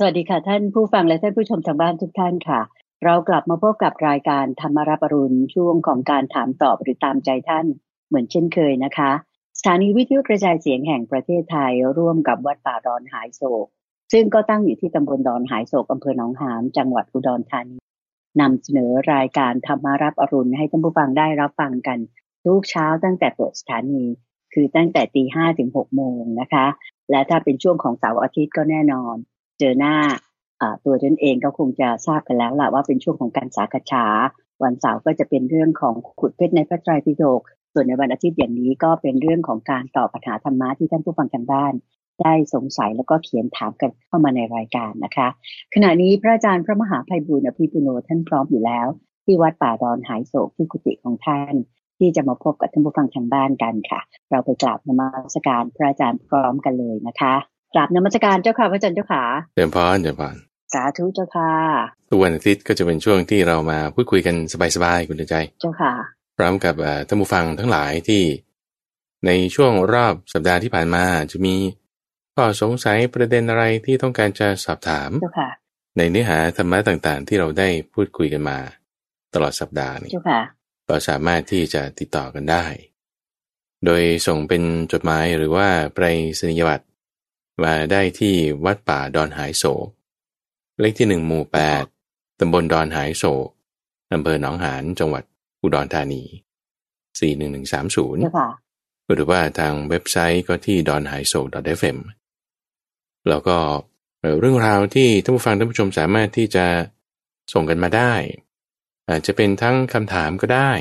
[0.00, 2.60] สวัสดีค่ะ ท่านผู้ฟังและท่านผู้ชมทางบ้านทุกท่านค่ะ
[3.04, 7.66] เรากลับมาพบกับรายการธรรมรับรุณช่วงของการถามตอบหรือตามใจท่าน
[8.08, 9.10] เหมือนเช่นเคยนะคะ
[9.58, 13.66] สถานีวิทยุกระจายเสียงแห่งประเทศไทย ร่วมกับวัดป่าดอนหายโศก
[14.12, 17.76] ซึ่งก็ตั้งอยู่ที่ตำบลดอนหายโศกอำเภอหนองหานจังหวัดอุดรธานี
[18.40, 21.98] นำเสนอรายการธรรมารับอรุณให้ท่านผู้ฟังได้รับฟังกัน
[22.44, 24.04] ทุกเช้าตั้งแต่เปิดสถานี
[24.52, 26.66] คือตั้งแต่ตีห้ถึงหกโมงนะคะ
[27.10, 29.18] และถ้าเป็นช่วงของเสาร์อาทิตย์ก็แน่นอน
[29.58, 29.96] เจอหน้า
[30.84, 34.06] ตัวฉันเองก็คงจะทราบกันแล้วล่ะว่าเป็นช่วงของการสาขชา
[34.62, 41.72] วันเสาร์ก็จะเป็นเรื่องของขุดเพชรในพระไตรปิฎกส่วนในวันอาทิตย์อย่างนี้ก็เป็นเรื่องของการตอบปัญหาธรรมะที่ท่านผู้ฟังทางบ้าน
[42.20, 45.28] ได้สงสัยแล้วก็เขียนถามกันเข้ามาในรายการนะคะ
[45.74, 48.86] ขณะนี้พระอาจารย์พระมหาภัยบุญอภิปุโนท่านพร้อมอยู่แล้ว
[49.24, 51.54] ที่วัดป่าดอนหายโศกที่กุฏิของท่าน
[51.98, 57.34] ที่จะมาพบกับท่านผู้ฟังทางบ้านกันค่ะ เราไปกราบนมัสการพระอาจารย์พร้อมกันเลยนะคะ
[57.74, 59.22] กราบนมัสการเจ้าค่ะพระอาจารย์เจ้าค่ะ
[59.56, 60.36] เดินพานเดินพาน
[60.74, 61.52] สาธุเจ้าค่ะ
[62.08, 64.36] ทุกวันอาทิตย์ก็จะเป็นช่วงที่เรามาพูดคุยกัน
[64.76, 65.92] สบายๆคุณใจ เจ้าค่ะ
[66.36, 66.74] พร้อมกับ
[67.08, 68.22] ท่านผู้ฟังทั้งหลายที่
[69.26, 71.54] ในช่วงรอบสัปดาห์ที่ผ่านมาจะมี
[72.34, 75.50] ข้อสงสัยประเด็นอะไรที่ต้องการจะสอบถามเจ้าค่ะ
[75.96, 78.58] ในเนื้อหาธรรมะต่างๆ ที่เราได้พูดคุยกันมา
[79.34, 80.40] ตลอดสัปดาห์นี้เจ้าค่ะ
[80.88, 82.64] ก็สามารถที่จะติดต่อกันได้
[83.84, 86.04] โดยส่งเป็นจดหมายหรือว่าไปร
[86.38, 86.86] ษณียบัตร
[87.64, 89.88] มาได้ที่วัดป่าดอนหายโศก
[90.80, 91.84] เลขที่หนึ่งหมู่แปด
[92.40, 93.48] ตำบลดอนหายโศก
[94.12, 95.22] อำเภอหนองหานจังหวัด
[95.62, 96.22] อุดรธานี
[97.18, 98.22] สี่หนึ่งหนึ่งสามศูนย์
[99.12, 101.46] หรือว่าทางเว็บไซต์ก็ที่ดอนหายโศก
[101.78, 101.98] .fm
[103.28, 103.56] แล้วก็
[104.40, 106.66] เรื่องราวที่ท่านผู้ฟังท่านผู้ชมสามารถที่จะ
[107.52, 108.12] ส่งกันมาได้
[109.08, 110.72] อาจจะเป็นทั้งคำถามก็ได้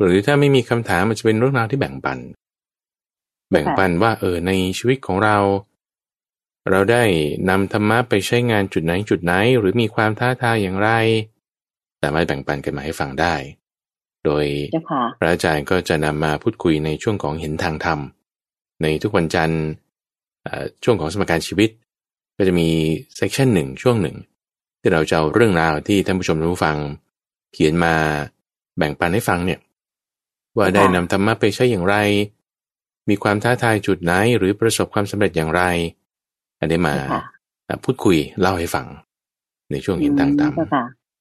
[0.00, 2.18] หรือถ้าไม่มีคำถามมันจะเป็นเรื่องราวที่แบ่งปัน
[3.50, 5.38] แบ่งปันว่าเออในชีวิตของเรา
[6.70, 7.02] เราได้
[7.50, 10.90] นำธรรมะไปใช้งานจุดไหนจุดไหน หรือมีความท้าทายอย่างไร
[12.02, 13.34] สามารถแบ่งปันกันมาให้ฟังได้
[14.24, 14.44] โดย
[15.18, 17.98] พระอาจารย์ก็จะนำมาพูดคุยในช่วงของเห็นทางธรรม
[18.82, 19.62] ในทุกวันจันทร์
[20.84, 21.70] ช่วงของสมการชีวิต
[22.36, 22.68] ก็จะมี
[23.16, 24.16] เซกชันหนึ่งช่วงหนึ่ง
[24.80, 26.76] ที่เราจะเอาเรื่องราวที่ท่านผู้ชมผู้ฟัง
[27.52, 27.94] เขียนมา
[28.76, 29.60] แบ่งปันให้ฟังเนี่ย
[30.56, 31.96] ว่าได้นำธรรมะไปใช้อย่างไร
[33.08, 35.62] มีความท้าทายจุดไหนหรือประสบความสำเร็จอย่างไร
[36.60, 36.94] อันนี้มา
[37.84, 38.86] พูดคุยเล่าให้ฟัง
[39.70, 40.52] ในช่วงเห็นทางตาม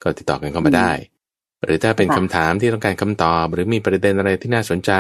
[0.04, 0.92] ก็ติดต่อกันเข้ามาได้
[1.64, 4.92] หรือถ้าเป็นคำถามที่ต้องการคำตอบ หรือมีประเด็นอะไรที่น่าสนใจ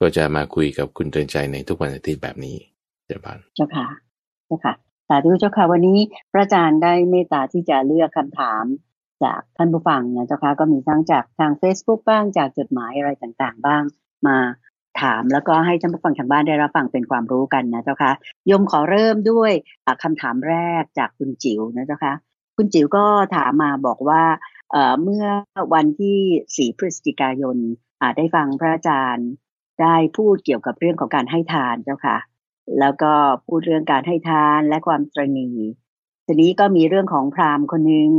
[0.00, 2.56] ก็จะมาคุยกับคุณเตือนใจในทุกวันอาทิตย์แบบนี้
[3.06, 3.86] เจ้าค่ะเจ้าค่ะ
[4.46, 4.74] เจ้าค่ะ
[5.08, 5.98] สาธุเจ้าค่ะวันนี้
[6.32, 8.64] พระอาจารย์ได้เมตตาที่จะเลือกคำถาม
[9.24, 13.82] จากท่านผู้ฟังนะเจ้าค่ะก็มีทั้งจากทาง Facebook บ้างจากจดหมายอะไรต่างๆ บ้าง
[14.26, 14.36] มา
[15.02, 18.12] ถามแล้วก็ให้ท่านผู้ฟังทางบ้านได้รับฟังเป็นความรู้กันนะเจ้าค่ะ
[18.50, 19.52] ยมขอเริ่มด้วย
[20.02, 22.14] คำถามแรกจากคุณจิ๋วนะเจ้าค่ะ
[22.56, 23.04] คุณจิ๋วก็
[23.36, 24.22] ถามมาบอกว่า
[25.02, 25.26] เมื่อ
[25.74, 26.18] วันที่
[26.56, 27.56] สี่พฤศจิกายน
[28.16, 29.28] ได้ฟังพระอาจารย์
[29.82, 32.16] ได้พูดเกี่ยวกับเรื่องของการให้ทานเจ้าค่ะ
[32.80, 33.12] แล้วก็
[33.46, 35.48] พูดเรื่องการให้ทานและความตรณี
[36.26, 38.10] ทีนี้ก็มีเรื่องของพราหมณ์คนหนึ่ง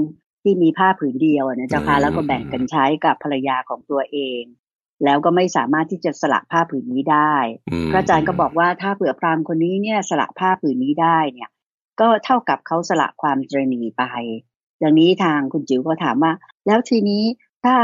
[0.44, 4.44] ที่มีผ้าผืนเดียวนะเจ้าค่ะแล้วก็แบ่งกันใช้กับภรรยาของตัวเอง
[5.04, 7.36] แล้วก็ไม่สามารถที่จะสละผ้าผืนนี้ได้
[7.92, 11.50] พระอาจารย์ก็บอกว่าถ้าเผื่อพราหมณ์คนนี้เนี่ยสละผ้าผืนนี้ได้เนี่ย
[12.00, 14.04] ก็เท่ากับเขาสละความตรณีไป
[14.80, 16.34] อย่างนี้ทางคุณจิ๋วก็ถามว่า
[16.68, 17.24] แล้วทีนี้
[17.64, 17.76] ถ้า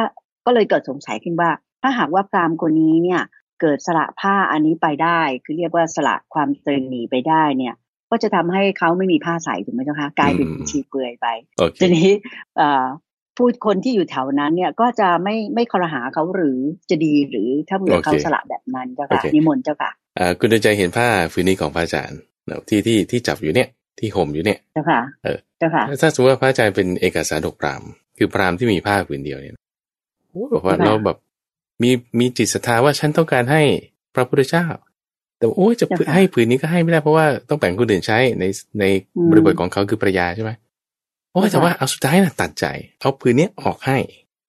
[0.46, 1.51] ก็เลยเกิดสงสัยขึ้นว่า
[1.81, 3.22] ถ้าหากว่าพราหมณ์คนนี้เนี่ย
[3.62, 7.75] เกิดสละผ้าอันนี้ไปได้ คือเรียกว่าสละความตรณีไปได้เนี่ย
[8.09, 11.28] ก็จะทำให้เขาไม่มีผ้าใส่ถูกไหมเจ้าคะกลายเป็นชีเปลือยไป
[11.80, 12.09] ทีนี้
[13.38, 19.91] ผู้คนที่อยู่แถวนั้นเนี่ยก็จะไม่ไม่คอรหาเขาหรือจะดีหรือถ้าเผื่อเขาสละแบบนั้นเจ้าค่ะนิมนต์เจ้าค่ะ
[20.39, 22.19] คุณเดินใจเห็นผ้าฟืนนี้ของพระอาจารย์
[22.69, 27.81] ที่ที่ที่จับอยู่เนี่ยที่ห่มอยู่เนี่ยเจ้าค่ะเออเจ้าค่ะถ้าสมมติว่าพระอาจารย์เป็นเอกสารดกพราม
[28.17, 29.55] คือพรามที่มีผ้าผืนเดียวเนี่ย
[30.29, 31.17] โอ้บอกว่าเราแบบ
[31.83, 33.61] มีมีจิตศรัทธาว่าฉันต้องการให้
[34.15, 34.65] พระพุทธเจ้า
[35.38, 38.44] แต่โอ้จะให้ผืนนี้ก็ให้ไม่ได้เพราะว่าต้องแบ่งคนอื่นใช้ใน
[38.79, 38.85] ใน
[39.30, 40.51] บริบทของเขาคือปรยาใช่ไหม
[41.33, 42.65] โอ้แต่ว่าเอาสุดท้ายนะตัดใจ
[43.00, 43.97] เอาปืนนี้ออกให้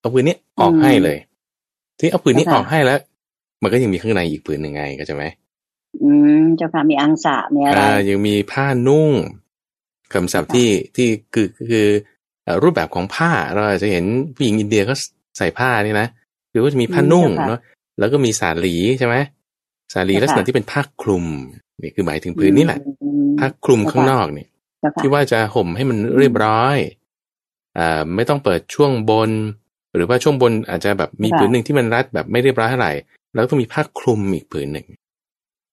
[0.01, 1.19] เอาปืนนี้ออกให้เลย
[1.99, 2.99] ที่เอาปืนนี้ออกให้แล้ว
[3.63, 5.25] มันก็ยังมีข้างในอีกปืนหนึ่งไงก็จะไหม
[6.03, 6.11] อื
[6.41, 9.13] มเจ้าค่ะมีอังสะมีอะไรยังมีผ้านุ่ง
[10.13, 11.87] คำศัพท์ที่ที่คือคือ
[12.63, 14.05] รูปแบบของผ้าเราจะเห็น
[14.35, 14.97] ผู้หญิงอินเดียเขา
[15.39, 16.07] ใส่ผ้านี่นะ
[16.51, 17.61] หรือว่าจะมีผ้านุ่งเนาะ
[17.99, 19.17] แล้วก็มีสาลีใช่ไหม
[19.93, 21.27] สาลีลักษณะที่เป็นผ้าคลุม
[21.83, 22.81] นี่คือหมายถึงพื้นนี่แหละ
[23.39, 24.49] ผ้าคลุมข้างนอกเนี่ย
[25.01, 26.77] ที่ว่าจะห่มให้มันเรียบร้อย
[27.79, 29.31] อ่าไม่ต้องเปิดช่วงบน
[29.95, 32.93] หรือว่าช่วงบนอาจจะแบบมีผืนหนึ่งที่มันรัดแบบไม่เรียบร้อยเท่าไหร่
[33.35, 34.87] แล้วต้องมีผ้าคลุมอีกผืนหนึ่ง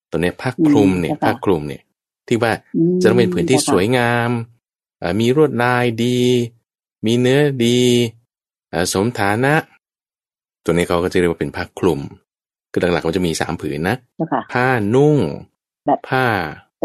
[0.10, 1.84] ตัวนี้ผ้าคลุมเนี่ยผ้าคลุมเนี่ย
[2.28, 2.52] ที่ว่า
[3.02, 4.30] จะต้องเป็นผืนที่สวยงาม
[5.20, 6.20] มีรวดลายดี
[7.06, 7.80] มีเนื้อดี
[8.94, 9.54] สมฐานะ
[10.64, 12.02] ตัวนี้เขาก็จะเรียกว่าเป็นผ้าคลุม
[12.72, 13.96] คือหลักๆมันจะมีสามผืนนะ
[14.54, 15.18] ผ้านุ่ง
[15.86, 16.26] แบบผ้า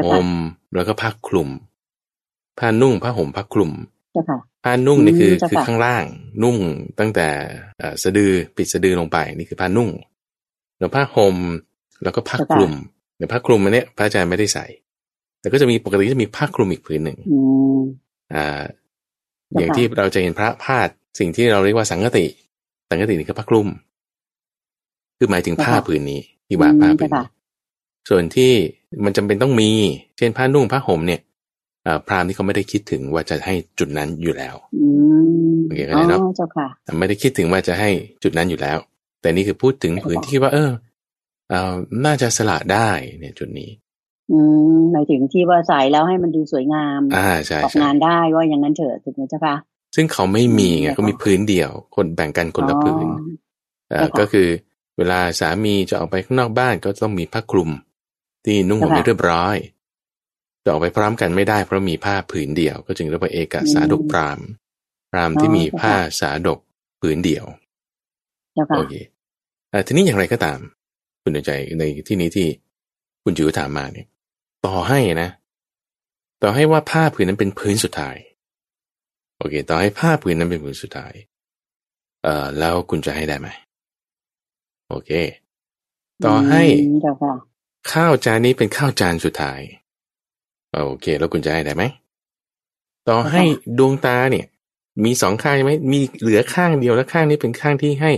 [0.05, 0.29] ห่ม
[0.75, 1.49] แล้วก็ผ้าคลุม
[2.59, 3.73] ผ้านุ่งผ้าห่มผ้าคลุม
[4.65, 6.05] ผ้านุ่งนี่คือคือข้างล่าง
[6.43, 6.57] นุ่ง
[6.99, 7.29] ตั้งแต่
[8.03, 9.91] สะดือปิดสะดือลงไปนี่คือผ้านุ่ง
[10.79, 11.37] แล้วผ้าห่ม
[12.03, 12.73] แล้วก็ผ้าคลุม
[13.17, 14.67] เดี๋ยวผ้าคลุมอันนี้พระอาจารย์ไม่ได้ใส่
[15.41, 17.19] แต่ก็จะมีปกติจะมีผ้าคลุมอีกผืนหนึ่ง
[18.35, 18.63] อ่า
[19.59, 20.89] อย่างที่เราจะเห็นพระพาด
[21.19, 22.27] สิ่งที่เราเรียกว่าสังกติ
[22.89, 23.69] สังกตินี่คือผ้าคลุม
[25.19, 27.29] คือหมายถึงผ้าผืนนี้ที่ว่าผ้าผืนนี้
[28.09, 28.53] ส่วนที่
[29.05, 29.71] มันจำเป็นต้องมี
[30.17, 31.21] เช่นผ้านุ่งผ้าห่มเนี่ย
[32.07, 34.55] พราหมณ์ที่เขาไม่ได้คิดถึงว่าจะให้จุดนั้นอยู่แล้ว
[35.65, 36.21] โอเคเนาะ
[36.99, 37.91] ไม่ได้คิดถึงว่าจะให้
[38.23, 38.79] จุดนั้นอยู่แล้ว
[39.21, 40.71] แต่นี่คือพูดถึงผืนที่คิดว่า เออ
[41.49, 41.75] เอ่อ
[42.07, 43.71] น่าจะสละได้เนี่ยจุดนี้
[44.31, 44.39] อื
[44.77, 49.57] มหมายถึงที่ว่าใส่แล้วให้มันดูสวยงามอ่าใช่ออกงานได้ว่าอย่างนั้นเถอะถูกไหมเจ้าคะ
[49.95, 53.07] ซึ่งเขาไม่มีไงเขามีพื้นเดียว คนแบ่งกันคนละพื้น
[53.93, 54.49] อ่าก็คือ
[54.99, 57.71] เวลาสามีจะออกไปข้างนอกบ้านก็ต้องมีผ้าคลุม
[58.45, 59.57] ที่นุ่งห่มเรียบร้อย
[60.69, 64.39] จะออกไปพร้อมกันไม่ได้เพราะมีผ้าผืนเดียว ก็จึงเรียกว่าเอกสาดกพราม
[65.11, 66.61] พรามที่มีผ้าสาดก
[67.01, 67.45] ผืนเดียว
[68.77, 68.95] โอเค
[69.87, 70.59] ทีนี้อย่างไรก็ตาม
[71.23, 72.49] คุณใจในที่นี้ที่
[73.25, 74.07] คุณจิ๋วถามมาเนี่ย
[74.67, 75.31] ต่อให้นะ
[76.43, 78.17] ต่อให้ว่าผ้าผืนนั้นเป็นพื้นสุดท้าย
[79.39, 81.15] โอเค ต่อให้ผ้าผืนนั้นเป็นพื้นสุดท้าย
[82.25, 83.49] เอ่อแล้วคุณจะให้ได้ไหม
[84.89, 85.11] โอเค
[86.25, 86.63] ต่อให้
[87.93, 89.61] ข้าวจานนี้เป็นข้าวจานสุดท้าย
[90.85, 91.85] โอเค แล้วคุณจะให้ได้ไหม
[93.09, 93.43] ต่อให้
[93.79, 94.47] ดวงตาเนี่ย
[95.05, 98.11] มีสองข้างใช่ไหมมีเหลือข้างเดียวแล้วข้างนี้เป็นข้างที่ให้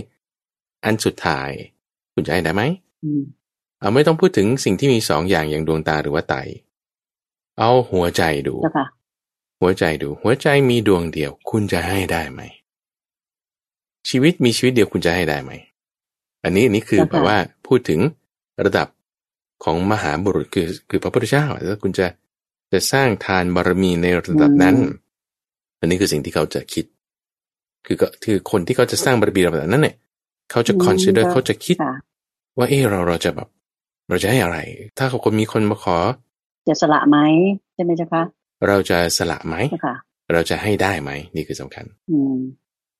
[0.85, 1.49] อันสุดท้าย
[2.13, 2.63] คุณจะให้ได้ไหม
[3.79, 6.35] เอาไม่ต้องพูดถึงสิ่งที่มีสองอย่างอย่างดวงตาหรือว่าไต
[7.59, 8.55] เอาหัวใจดู
[9.59, 12.41] หัวใจดู หัวใจมีดวงเดียว คุณจะให้ได้ไหม
[14.09, 15.51] ชีวิตมีชีวิตเดียวคุณจะให้ได้ไหม
[16.43, 17.99] อันนี้อันนี้คือแบบว่าพูดถึง
[18.65, 18.87] ระดับ
[19.63, 22.05] ของมหาบุรุษคือคือพระพุทธเจ้าถ้าคุณจะ
[22.73, 24.75] จะสร้างทานบารมีในระดับนั้น
[25.79, 26.85] อันนี้คือสิ่งที่เขาจะคิด
[27.85, 29.95] คือก็คือคนที่เขาจะสร้างบารมีระดับนั้นเนี่ย
[30.51, 31.75] เขาจะ consider เขาจะคิด
[32.57, 33.47] ว่าเออเราเราจะแบบ
[34.09, 34.57] เราจะให้อะไร
[34.97, 35.97] ถ้าเขาคนมีคนมาขอ
[36.67, 37.17] จะสละไหม
[37.73, 38.23] ใช่ไหมเจ้าคะ
[38.67, 39.55] เราจะสละไหม
[40.33, 42.35] เราจะให้ได้ไหมนี่คือสำคัญอืม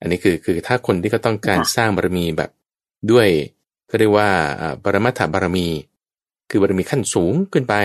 [0.01, 2.51] อันนี้คือคือถ้าคนที่เขาต้องการสร้างบารมีแบบ
[3.12, 3.27] ด้วย
[3.89, 4.30] ก็เรียกว่า
[4.83, 5.68] บารมัตถบารมี
[6.49, 7.75] คือบารมีขั้นสูงขึ้นไป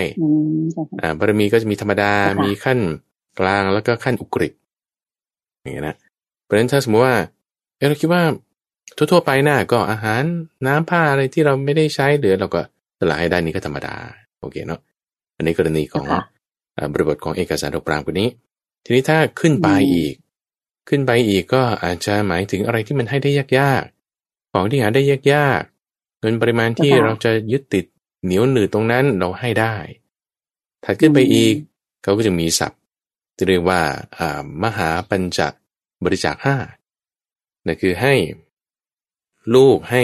[1.01, 2.13] อ่าบารมีก็จะมีธรรมดา
[2.45, 2.79] มีขั้น
[3.39, 4.53] กลางแล้วก็ขั้นอุกฤษ
[5.61, 5.97] อย่างนี้นะ
[6.43, 7.17] เพราะฉะนั้นถ้าสมมติว่า
[7.89, 8.23] เราคิดว่า
[8.97, 10.23] ทั่วๆไปน่ะก็อาหาร
[10.67, 12.61] น้ำผ้าอะไรที่เราไม่ได้ใช้เหลือเราก็
[12.99, 13.95] สละให้ได้นี่ก็ธรรมดา
[14.41, 14.81] โอเคเนาะ
[15.37, 16.07] อันนี้กรณีของ
[16.93, 18.29] บริบทของเอกสารดกปรามคนนี้
[18.85, 20.15] ทีนี้ถ้าขึ้นไปอีก
[20.89, 25.03] ขึ้นไปอีกก็อาจจะหมายถึงอะไรที่มันให้ได้ยากๆของที่หาได้
[25.33, 27.85] ยากๆเงินปริมาณที่เราจะยึดติด
[28.25, 29.75] เหนียวหนืดตรงนั้นเราให้ได้
[30.85, 31.55] ถัดขึ้นไปอีก
[32.03, 32.81] เขาก็จะมีศัพท์
[33.37, 33.81] ที่เรียกว่า
[34.19, 35.41] อ่ามหาปัญจ
[36.05, 36.57] บริจาคห้า
[37.67, 38.15] นั่นคือให้
[39.55, 40.03] ลูกให้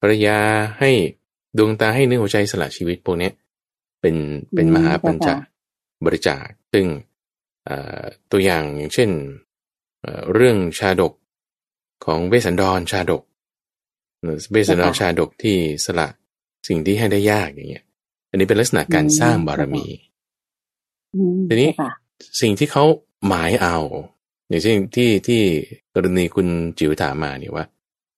[0.00, 0.38] ภรรยา
[0.78, 0.90] ให้
[1.58, 3.30] ดวงตาให้เนื้อหัวใจสละชีวิตพวกนี้
[4.00, 4.16] เป็น
[4.54, 5.28] เป็นมหาปัญจ
[6.04, 6.86] บริจาค ซึ่ง
[8.30, 9.10] ตัวอย่างอย่างเช่น
[10.34, 11.12] เรื่องชาดก
[12.04, 13.22] ของเบสันดรชาดก
[14.50, 16.08] เบสันดรชาดกที่สละ
[16.68, 17.84] สิ่งที่ให้ได้ยากอย่างเงี้ย
[18.30, 19.86] อันนี้เป็นลักษณะการสร้างบารมี
[21.48, 21.70] ทีนี้
[22.40, 22.84] สิ่งที่เขา
[23.26, 23.76] หมายเอา
[24.48, 25.40] อย่างเช่นที่ที่
[25.94, 26.46] กรณีคุณ
[26.78, 27.64] จิ๋วถามมาเนี่ยว่า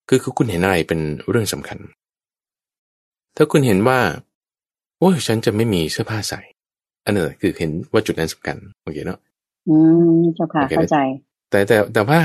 [0.09, 1.79] คือคือคุณเห็นอะไรเป็นเรื่องสำคัญ
[3.37, 4.01] ถ้าคุณเห็นว่า
[4.99, 6.41] โอ้ยฉันจะไม่มีเสื้อผ้าใส่
[7.05, 9.19] อันนั้นคือเห็นว่าจุดนั้นสำคัญโอเคเนาะ
[9.69, 9.77] อื
[10.17, 10.97] มเจ้าค่ะเข้าใจ
[11.51, 12.21] แต่แต่แต่ว่า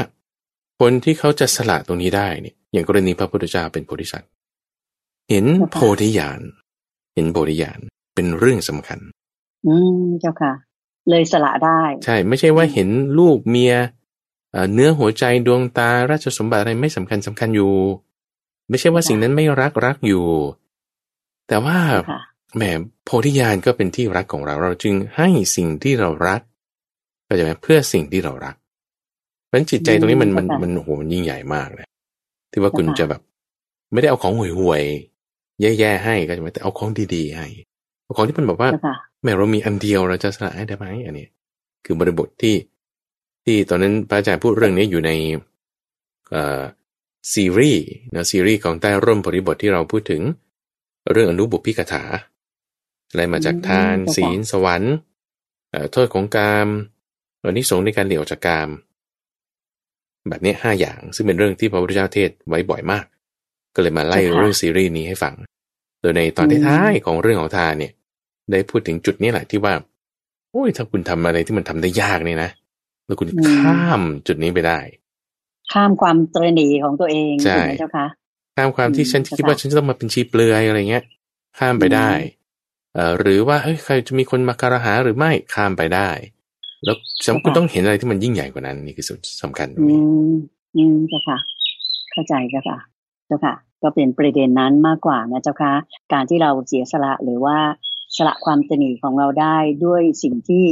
[0.79, 4.29] คนที่เขาจะสละตรงนี้ได้เนี่ย อย่างกรณีพระพุทธเจ้าเป็นโพธิสัตว์
[5.29, 6.39] เห็นโพธิญาณ
[7.15, 7.79] เห็นโพธิญาณ
[8.15, 8.99] เป็นเรื่องสำคัญ
[9.67, 10.53] อืมเจ้าค่ะ
[11.09, 12.89] เลยสละได้ ใช่ ไม่ใช่ว่าเห็น
[13.19, 13.73] ลูกเมีย
[14.73, 17.73] เนื้อหัวใจดวงตาราชสมบัติอะไรไม่สำคัญสำคัญอยู่
[18.69, 20.25] ไม่ใช่ว่าสิ่งนั้นไม่รักรักอยู่
[21.47, 21.77] แต่ว่า
[22.55, 22.63] แหม
[23.05, 26.41] โพธิญาณก็เป็นที่รักของเรา เราจึงให้สิ่งที่เรารัก
[27.27, 28.55] ก็จะเพื่อสิ่งที่เรารัก
[29.45, 31.87] เพราะจิตใจตรงนี้มันมันมันโหมันยิ่งใหญ่มากเลย
[32.51, 33.21] ที่ว่าคุณจะแบบ
[33.91, 34.83] ไม่ได้เอาของห่วยห่วย
[35.61, 37.47] แย่ๆให้ก็จะไม่แต่เอาของดีๆให้
[38.03, 38.69] เอาของที่มันแบบว่า
[39.23, 41.27] แม้เรามีอันเดียวเราจะสละให้ได้ไหมอันนี้
[41.85, 42.55] คือบริบทที่
[43.45, 45.11] ที่ตอนนั้นพระอาจารย์พูดเรื่องนี้อยู่ใน
[47.33, 50.21] ซีรีส์นะซีรีส์ของใต้ร่มบริบทที่เราพูดถึง
[51.11, 52.03] เรื่องอนุบุพิกถา
[53.09, 54.95] อะไรมาจากทานศีลสวรรค์
[55.91, 56.67] โทษของกาม
[57.41, 58.69] อันนี้สงในการเดี่ยวจากกาม
[60.29, 63.05] แบบนี้ห้าอย่างซึ่งเป็นเรื่องที่พระพุทธเจ้าเทศไว้บ่อยมาก
[63.75, 65.33] ก็เลยมาไล่เรื่องซีรีส์นี้ให้ฟัง
[66.01, 67.91] โดยในตอนท้ายๆของเรื่องของทานเนี่ย
[68.51, 69.73] ได้พูดถึงจุดนี้แหละที่ว่า
[70.51, 72.49] โอ้ยถ้าคุณทำอะไรที่มันทำได้ยากเนี่ยนะ
[73.05, 74.79] แล้วคุณข้ามจุดนี้ไปได้
[75.71, 78.07] ข้ามความตรณีของตัวเองใช่ไหมเจ้าคะ
[78.55, 81.03] ข้ามความที่ฉันคิดว่าฉันจะต้องมาเป็นชีเปลือยอะไรเงี้ย
[81.59, 82.11] ข้ามไปได้
[82.93, 86.09] เอ่อหรือว่าเอ้ยใครจะมีคนมาการหาหรือไม่ข้ามไปได้
[86.83, 89.05] แล้วสมคุณต้องเห็นอะไรที่มันยิ่งใหญ่กว่านั้น นี่คือ
[89.43, 89.99] สำคัญตรงนี้
[90.75, 91.37] อืมเจ้าค่ะ
[92.11, 92.77] เข้าใจเจ้าค่ะ
[93.27, 93.53] เจ้าค่ะ
[93.85, 95.73] ก็เป็นประเด็นนั้นมากกว่านะเจ้าค่ะ
[96.13, 97.57] การที่เราเสียสละหรือว่า
[98.15, 100.63] สละความตนีของเราได้ด้วยสิ่งที่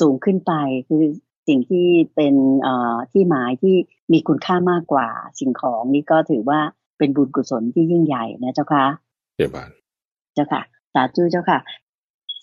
[0.00, 0.52] สูงขึ้นไป
[0.88, 1.02] คือ
[1.48, 3.74] สิ่งที่เป็นเอ่อที่หมายที่
[4.12, 5.08] มีคุณค่ามากกว่า
[5.40, 6.60] สิ่งของนี่ก็ถือว่า
[6.98, 8.84] เป็นบุญกุศลที่ยิ่งใหญ่นะเจ้าค่ะ
[9.36, 9.64] เจ้าค่ะ
[10.34, 10.62] เจ้าค่ะ
[10.94, 11.58] สาธุเจ้าค่ะ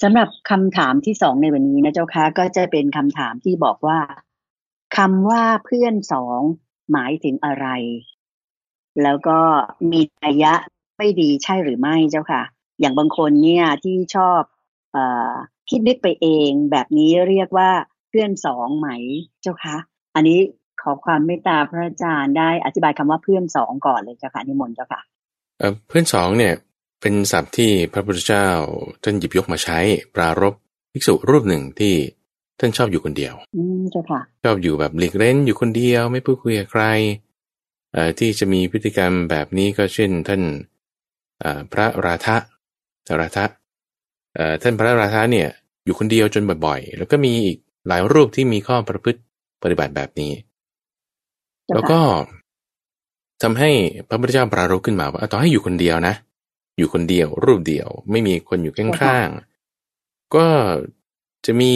[0.02, 4.00] สำหรับคำถามที่สองในวันนี้นะเจ้าค่ะก็จะเป็นคำถามที่บอกว่า
[4.98, 6.40] คำว่าเพื่อนสอง
[6.92, 7.68] หมายถึงอะไร
[9.04, 9.40] แล้วก็
[9.92, 10.54] มีนัยยะ
[10.98, 12.42] ไม่ดีใช่หรือไม่เจ้าค่ะ
[12.80, 14.42] อย่างบางคนเนี่ยที่ชอบ
[14.96, 14.98] อ
[15.70, 17.70] คิดนึกไปเองแบบนี้เรียกว่า
[18.10, 18.90] เพื่อนสองไหม
[19.42, 19.78] เจ้าคะ
[20.16, 20.40] อันนี้
[20.82, 25.02] ขอความเมตตาพระอาจารย์ได้อธิบายคำว่าเพื่อนสองก่อนเลยเจ้าค่ะนิมนต์เจ้าค่ะ
[25.88, 26.54] เพื่อนสองเนี่ย
[27.02, 28.48] เป็นศัพท์ที่พระพุทธเจ้า
[29.04, 29.80] ท่านหยิบยกมาใช้
[30.16, 30.54] ปรารบ
[30.92, 31.94] ภิกษุรูปหนึ่งที่
[32.60, 37.31] ท่านชอบอยู่คนเดียว อืมเจ้าค่ะ ชอบอยู่แบบหลีกเล่นอยู่คนเดียวไม่พูดคุยกับใครเอ่อ
[38.20, 40.42] ที่จะมีพฤติกรรมแบบนี้ก็เช่นท่าน
[41.72, 42.36] พระราธะ
[43.22, 43.46] ราธะ
[44.62, 45.48] ท่านพระราธะเนี่ย
[45.86, 47.58] อยู่คนเดียวจนบ่อยๆ แล้วก็มีอีก
[47.88, 49.20] หลายรูปที่มีข้อประพฤติ
[49.64, 50.32] ปฏิบัติแบบนี้
[51.74, 52.00] แล้วก็
[53.42, 53.72] ทำให้
[54.08, 56.16] พระพุทธเจ้าปรารภขึ้นมาว่าต่อให้อยู่คนเดียวนะ
[56.78, 60.48] อยู่คนเดียวรูปเดียว ไม่มีคนอยู่ข้างๆก็
[61.46, 61.72] จะมี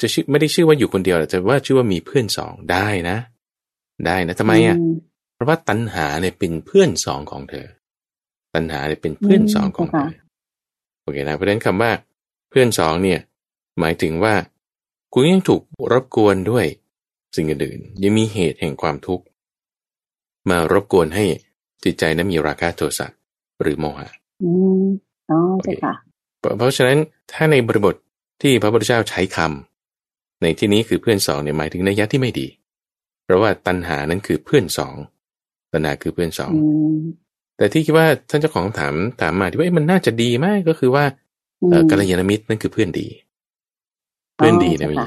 [0.00, 3.16] จะชื่อไม่ได้ชื่อว่าอยู่คนเดียวแต่ว่าชื่อว่ามีเพื่อนสองได้นะ
[4.06, 4.76] ได้นะทำไมอะ
[5.36, 7.66] เพราะว่าตัณหาเนี่ยเป็นเพื่อนสองของเธอ
[8.54, 10.10] ตัณหาเนี่ยเป็นเพื่อนสองของเธอ
[11.02, 11.92] โอเคนะเพราะฉะนั้นคำว่า
[12.50, 13.20] เพื่อนสองเนี่ย
[13.80, 14.34] หมายถึงว่า
[15.12, 15.62] คุณยังถูก
[15.92, 16.66] รบกวนด้วย
[17.36, 19.24] สิ่งอื่นยังมีเหตุแห่งความทุกข์
[20.50, 21.24] มารบกวนให้
[21.84, 23.06] จิตใจนั้นมีราคะโทสะ
[23.62, 24.08] หรือโมหะ
[24.42, 24.50] อื
[24.82, 24.86] ม
[25.30, 25.94] อ๋อใช่ค่ะ
[26.58, 26.98] เพราะฉะนั้น
[27.32, 27.94] ถ้าในบริบท
[28.42, 32.48] ที่พระพุทธเจ้าใช้คำในที่นี้คือเพื่อนสองเนี่ยหมายถึงนัยยะที่ไม่ดี
[33.24, 34.94] เพราะว่าตัณหานั้นคือเพื่อนสอง
[35.76, 36.52] ตัณหาคือเพื่อนสอง
[37.56, 41.04] แต่ที่คิดว่าท่านเจ้าของถามถามมาที่ว่ามันน่าจะดีมากก็คือว่า
[41.90, 43.08] กัลยาณมิตรนั่นคือเพื่อนดี
[44.36, 45.04] เพื่อนดีเนี่ยมี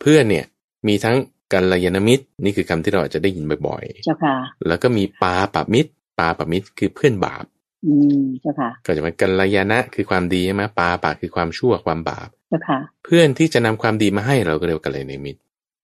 [0.00, 0.46] เพื่อนเนี่ย
[0.88, 1.16] มีทั้ง
[1.52, 4.36] กัลยาณมิตร นี่คือคำที่เราอาจจะได้ยินบ่อยๆเจ้าค่ะ
[4.66, 7.44] แล้วก็มีปาปะมิตรปาปะมิตรคือเพื่อนบาป
[7.86, 15.40] อืมเจ้าค่ะก็จะเป็นกัลยาณะคือความดีใช่ไหมปาปะคือความชั่วความบาปเจ้าค่ะ เพื่อนที่จะนำความดีมาให้เราก็เรียกกัลยาณมิตร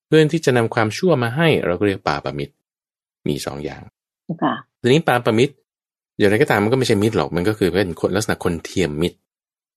[0.08, 2.54] เพื่อนที่จะนำความชั่วมาให้เราก็เรียกปาปะมิตร
[3.28, 3.95] มีสองอย่างเจ้า
[4.42, 5.54] ค่ะทีนี้ปาปะมิตร
[6.18, 9.18] อย่างไรก็ตามมันก็ไม่ใช่มิตรหรอกมันก็คือเป็นคนลักษณะคนเทียมมิตร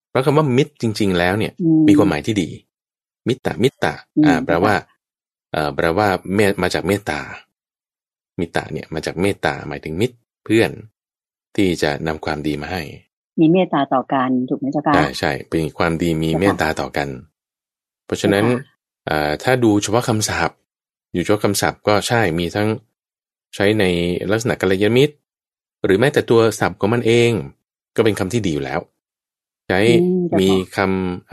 [0.10, 1.54] เพราะคำว่ามิตรจริง ๆ แล้วเนี่ย
[1.88, 2.50] มีความหมายที่ดี
[3.28, 3.94] มิตรตะมิตรตะ
[4.26, 4.74] อ่า แปลว่า
[5.52, 7.20] เอ่อแปลว่าเมตมาจากเมตตา
[8.40, 10.16] มิตาเนี่ย มาจากเมตตาหมายถึงมิตร
[10.46, 10.72] เพื่อน
[11.56, 12.82] ที่จะนำความดีมาให้
[13.40, 17.10] มีเมตตาต่อกันถูกไหมเจ้าค่ะใช่ใช่เป็นความดีมีเมตตาต่อกัน
[18.06, 18.46] เพราะฉะนั้น
[19.44, 20.58] ถ้าดูเฉพาะคำศัพท์
[21.14, 22.68] อยู่เฉพาะคำศัพท์ก็ใช่มีทั้ง
[23.56, 23.84] ใช้ใน
[24.32, 25.14] ลักษณะกัลยาณมิตร
[25.86, 27.32] หรือแม้แต่ตัวศัพท์ของมันเอง
[27.96, 28.80] ก็เป็นคำที่ดีอยู่แล้ว
[29.68, 29.80] ใช้
[30.40, 30.78] มีค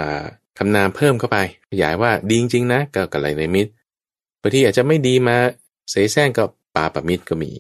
[0.01, 1.39] ำคำนามเพิ่มเข้าไป
[1.71, 5.37] ขยายว่าดีจริงๆนะก็กัลยาณมิตรางทีอาจจะไม่ดีมา
[5.91, 7.53] เสแสร้งกับปาปมิตรก็มี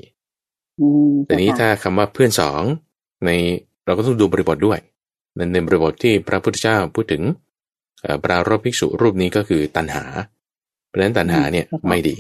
[1.25, 2.63] แต่นี้ถ้าคำว่าเพื่อนสอง
[3.25, 3.31] ใน
[3.85, 4.79] เราก็ต้องดูบริบทด้วย
[5.37, 7.23] ในในบริบทที่พระพุทธเจ้าพูดถึง
[8.25, 10.05] ปรารบภิกษุรูปนี้ก็คือตัณหา
[10.87, 12.17] เพราะฉะนั้นตัณหาเนี่ยไม่ดี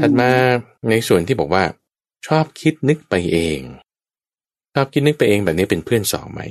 [0.00, 0.30] ถัดมา
[0.90, 1.64] ในส่วนที่บอกว่า
[2.26, 3.60] ชอบคิดนึกไปเอง
[4.74, 6.42] ชอบคิดนึกไปเองแบบนี้เป็นเพื่อนสองไหม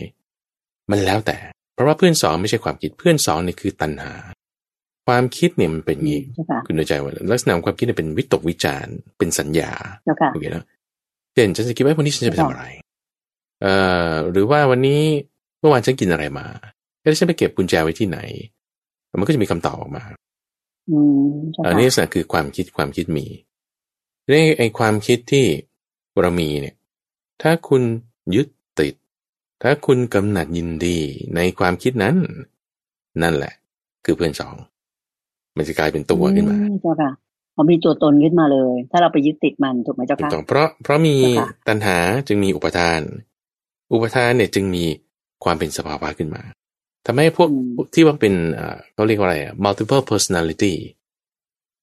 [0.92, 1.38] มันแล้วแต่
[1.74, 4.14] เพราะว่าเพื่อนสองไม่ใช่ความคิดเพื่อนสองนี่คือตัณหา
[5.08, 6.22] ความคิดเนี่ยมันเป็นงี้
[6.66, 8.86] คุณเข้าใจว่าลักษณะของความคิดเนี่ยเป็นวิตกวิจาร
[9.18, 9.72] เป็นสัญญา
[10.32, 10.64] โอเคแล้ว
[11.34, 12.66] เช่นฉันจะคิดว่าวันนี้ฉันจะไปทำอะไร
[13.62, 13.74] เอ่
[14.10, 15.02] อหรือว่าวันนี้
[15.60, 16.48] เมื่อวานฉันกินอะไรมา
[17.02, 18.20] แล้วฉันไปเก็บกุญแจไว้ที่ไหน
[19.20, 20.04] มันก็จะมีคำตอบออกมา
[21.66, 23.26] อันนี้ลักษณะคือความคิดความคิดมี
[24.28, 25.46] ในไอความคิดที่
[26.22, 26.76] เรามีเนี่ย
[27.42, 27.82] ถ้าคุณ
[28.36, 28.48] ยึด
[28.80, 28.94] ติด
[29.64, 30.98] ถ้าคุณกำหนัดยินดี
[31.36, 32.16] ในความคิดนั้น
[33.22, 33.54] นั่นแหละ
[34.06, 34.56] คือเพื่อนสอง
[35.58, 37.12] มันจะกลายเป็นตัวขึ้นมาเจ้าค่ะ
[37.56, 41.16] พอมีตัวตนขึ้นมาเลย ถ้าเราไปยึดติดมันถูกไหมเจ้าค่ะเพราะเพราะมี
[41.68, 43.02] ตัณหาจึงมีอุปทาน
[43.94, 44.84] อุปทานเนี่ยจึงมี
[45.44, 46.42] ความเป็นสภาวะขึ้นมา
[47.08, 50.74] ทำให้พวกอืมพวกที่ว่าเป็นเอ่อเขาเรียกว่าอะไรอะ multiple personality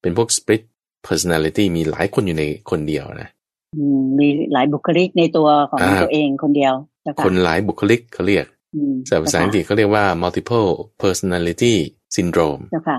[0.01, 0.61] เป็นพวก split
[1.07, 3.29] personality มีหลายคนอยู่ในคนเดียวนะ
[3.75, 10.69] อืมมีหลายบุคลิกในตัวของอ่าตัวเองคนเดียวเจ้าค่ะคนหลายบุคลิกเขาเรียกอืมภาษาอังกฤษเขาเรียกว่า multiple
[11.01, 11.73] personality
[12.15, 12.97] syndrome เจ้าค่ะ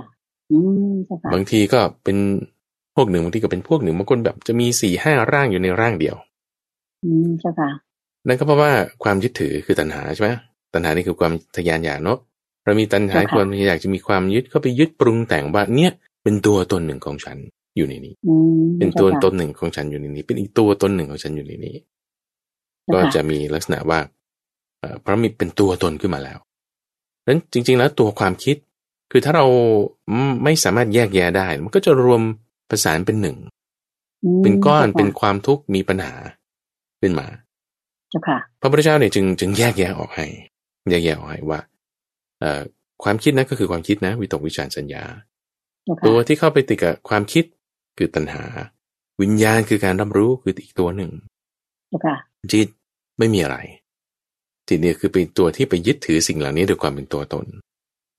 [0.52, 0.58] อื
[0.92, 2.18] มเจ้าค่ะบางทีก็เป็น
[2.96, 6.16] พวกหนึ่งบางทีก็เป็นพวกหนึ่งบางคนแบบจะมีสี่ห้าร่างอยู่ในร่างเดียว
[7.04, 7.70] อืมเจ้าค่ะ
[8.26, 10.30] นั่นก็เพราะว่าความยึดถือคือตัณหาใช่ไหม
[10.76, 12.18] ตัณหานี่คือความทะยานอยากเนาะ
[12.64, 15.92] เรามีตัณหาเจ้าค่ะความอยากจะมีความยึดเข้าไปยึดปรุงแต่งว่าเนี่ย
[16.22, 17.36] เป็นตัวตนหนึ่งของฉัน
[17.76, 21.76] อยู่ในนี้อืมเป็นตัวจ้าค่ะตนหนึ่งของฉันอยู่ในนี้ เป็นอีกตัวตนหนึ่งของฉันอยู่ในนี้
[22.84, 24.00] เจ้าก็ค่ะจะมีลักษณะว่า
[24.80, 26.38] เอ่อเพราะมีเป็นตัวตนขึ้นมาแล้ว
[27.26, 28.56] นั้นจริง ๆ แล้วตัวความคิด
[29.10, 29.46] คือถ้าเรา
[30.44, 32.22] ไม่สามารถแยกแยะได้ มันก็จะรวม
[32.70, 33.36] ประสานเป็นหนึ่ง
[34.24, 36.14] อืมเป็นก้อนจ้าค่ะเป็นความทุกข์มีปัญหา
[37.00, 37.26] ขึ้นมา
[38.10, 40.26] เจ้าค่ะพระพุทธเจ้าเนี่ยจึงจึงแยกแยะออกให้
[40.90, 41.60] แยกแยะออกให้ว่า
[42.40, 42.62] เอ่อ
[43.02, 45.04] ความคิดนั้นก็คือความคิดนะ วิตกวิจารสัญญา
[45.84, 47.44] เจ้าตัวค่ะที่เข้าไปติดกับความคิด
[47.98, 48.44] คือตัณหา
[49.22, 51.12] วิญญาณคือการรับรู้คืออีกตัวหนึ่ง
[51.88, 52.16] เจ้าค่ะ
[52.52, 52.68] จิต
[53.18, 53.58] ไม่มีอะไร
[54.68, 57.46] จิตเนี่ยคือเป็นตัวที่ไปยึดถือสิ่งเหล่านี้ด้วยความเป็นตัวตน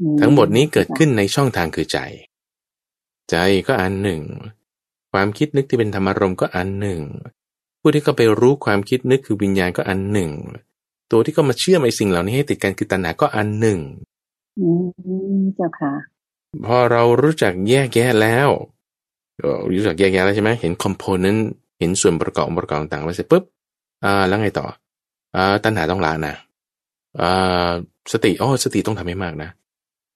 [0.02, 2.00] อืทั้งหมดนี้เกิดขึ้นในช่องทางคือใจ
[3.30, 3.36] ใจ
[3.68, 4.22] ก็อันหนึ่ง
[5.12, 7.02] ความคิดนึกที่เป็นธรรมารมณ์ก็อันหนึ่ง
[7.80, 10.32] ผู้ที่เข้าไปรู้ความคิดนึกคือวิญญาณก็อันหนึ่ง
[11.12, 13.80] ตัวที่เข้ามาเชื่อมไอ้สิ่งเหล่านี้ให้ติดกันคือตัณหาก็อันหนึ่ง
[14.60, 14.70] อื
[15.40, 15.94] มเจ้าค่ะ
[16.66, 18.50] พอเรารู้จักแยกแยะแล้ว
[19.40, 21.48] เอ่อรู้จักแยกแยะแล้วใช่ไหมเห็นคอมโพเนนต์
[21.80, 23.44] เห็นส่วนประกอบองค์ประกอบต่างๆไปเสร็จปุ๊บ
[24.06, 24.66] อ่าแล้วไงต่อ
[25.36, 26.36] อ่าตัณหาต้องละนะ
[27.22, 27.70] อ่า
[28.12, 29.50] สติอ๋อสติต้องทำให้มากนะ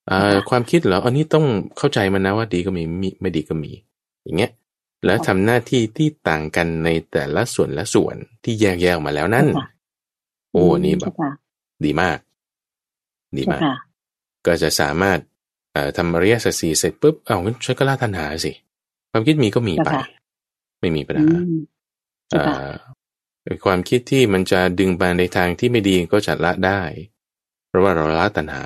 [0.09, 1.45] อ่าค่ะความคิดเหรออันนี้ต้อง
[1.77, 3.71] เข้าใจมันนะว่าดีก็มีมีไม่ดีก็มี
[4.23, 4.51] อย่างเงี้ย
[5.05, 9.67] แล้วทำหน้าที่ที่ต่างกันในแต่ละส่วนละส่วนที่แยกแยะออกมาแล้วนั่นเจ้าค่ะ
[10.51, 11.29] โอ้นี่แบเจ้าบค่ะ
[11.85, 12.19] ดีมาก
[13.37, 13.71] ดีเจ้ามากค่ะ
[14.45, 15.19] ก็จะสามารถ
[15.73, 18.51] เอ่อทำอริยสัจสี่เสร็จปุ๊บเอ้างั้นฉันก็ละตัณหาสิ
[19.11, 20.01] ความคิดมีก็มีไปเจ้าค่ะ
[20.79, 21.47] ไม่มีปัญอืหาม
[22.29, 22.69] เจ้าเอ่ค่ะอ
[23.65, 26.81] ความคิดที่มันจะดึงไปในทางที่ไม่ดีก็จะละได้
[27.67, 28.63] เพราะว่าเราละตัณหา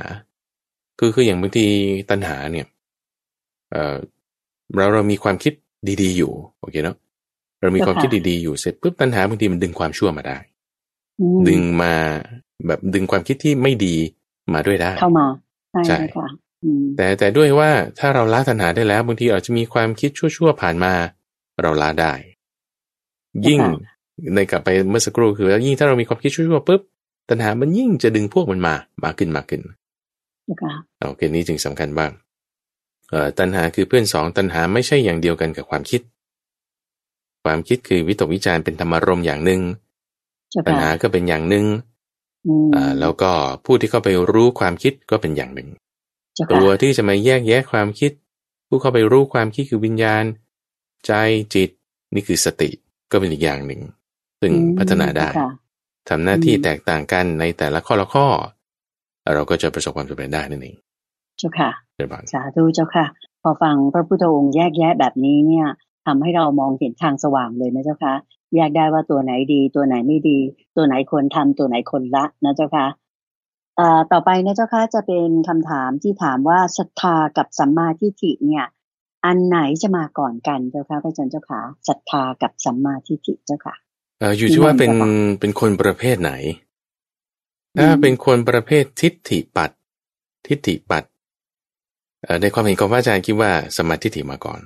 [0.99, 1.65] คือคืออย่างบางที
[2.09, 2.67] ตัณหาเนี่ย
[3.71, 3.95] เอ่อ
[4.75, 5.53] เราเรามีความคิด
[6.01, 6.97] ดีๆอยู่ โอเคเนาะ
[7.61, 10.54] เรามีความคิดดีๆอยู่เสร็จปุ๊บตัณหาบางทีมันดึงความชั่วมาได้อืม
[11.47, 11.93] ดึงมา
[12.67, 13.95] แบบดึงความคิดที่ไม่ดี
[14.53, 15.25] มาด้วยได้ เข้ามา
[15.71, 16.27] ใช่ใช่เจ้าค่ะ
[16.63, 20.93] อืมแต่แต่ด้วยว่าถ้าเราละตัณหาได้แล้วบางทีอาจจะมีความคิดชั่วๆผ่านมา
[21.61, 22.13] เราละได้
[23.47, 23.61] ยิ่ง
[24.35, 26.81] ในกลับไปเมื่อสักครู่คือว่ายิ่งถ้าเรามีความคิดชั่วๆปุ๊บ
[27.29, 29.61] ตัณหามันยิ่งจะดึงพวกมันมามาขึ้นมาขึ้น
[30.45, 30.73] เจ้าค่ะ
[31.07, 32.11] โอเคนี้จึงสำคัญบ้าง
[33.09, 36.01] เอ่อตัณหาคือเพื่อนสองตัณหาไม่ใช่อย่างเดียวกันกับความคิด
[37.43, 39.61] ความคิดคือวิตกวิจารณ์เป็นธรรมารมณ์อย่างหนึ่ง
[40.51, 41.65] เจ้าตัณค่ะหาก็เป็นอย่างหนึ่ง
[42.47, 43.31] อืมอ่าแล้วก็
[43.65, 45.69] ผู้ที่เข้าไปรู้ความคิดก็เป็นอย่างหนึ่ง
[46.35, 48.11] เจ้าค่ะตัวที่จะมาแยกแยะความคิด
[48.67, 50.23] ผู้เข้าไปรู้ความคิดคือวิญญาณ
[51.07, 51.11] ใจ
[51.55, 51.69] จิต
[52.13, 52.69] นี่คือสติ
[53.11, 53.81] ก็เป็นอีกอย่างหนึ่ง
[54.41, 55.49] ซึ่งอืมพัฒนาได้เจ้ค่ะ
[56.09, 58.27] ทำหน้าที่อืมแตกต่างกันในแต่ละข้อละข้อ
[59.35, 60.75] เราก็จะประสบความสำเร็จได้นั่นเอง
[61.37, 63.05] เจ้าค่ะเดี๋ยวบางสาธุเจ้าค่ะ
[63.41, 65.67] พอฟังพระพุทธองค์แยกแยะแบบนี้เนี่ย
[66.05, 68.13] ทำให้เรามองเห็นทางสว่างเลยนะเจ้าค่ะ
[68.55, 70.37] แยกได้ว่าตัวไหนดี ตัวไหนไม่ดี
[70.75, 72.87] ตัวไหนควรทำตัวไหนควรละนะเจ้าค่ะ
[73.77, 78.65] เอ่อต่อไปนะเจ้าค่ะจะเป็นคำถามที่ถามว่าศรัทธากับสัมมาทิฏฐิเนี่ย
[79.25, 83.75] อันไหนจะมาก่อนกันเจ้าค่ะพระอาจารย์เจ้าค่ะศรัทธากับสัมมาทิฏฐิเจ้าค่ะ
[84.19, 86.31] เอ่ออยู่ที่ว่าเป็นนิมนต์ค่ะเป็นคนประเภทไหน
[87.77, 89.71] ถ้าอืมเป็นคนประเภททิฏฐิปัด
[90.47, 91.03] ทิฏฐิปัด
[92.23, 94.61] เอ่อในความเห็นของพระอาจารย์คิดว่าสมมาทิฏฐิมาก่อน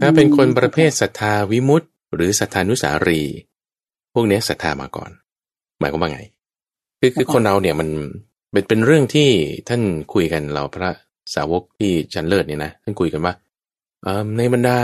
[0.00, 3.20] ถ้าเป็นคนประเภทศรัทธาวิมุตต์ หรือศรัทธานุสารี
[4.14, 5.10] พวกเนี้ยศรัทธามาก่อน
[5.80, 6.20] หมายความว่าไง
[7.00, 7.88] คือคือคนเราเนี่ยมัน
[8.52, 9.28] เป็นเป็นเรื่องที่
[9.68, 9.82] ท่าน
[10.14, 10.90] คุยกันเราพระ
[11.34, 13.34] สาวกที่ชั้นเลิศเนี่ยนะท่านคุยกันว่า
[14.02, 14.78] เอ่อในบรรดา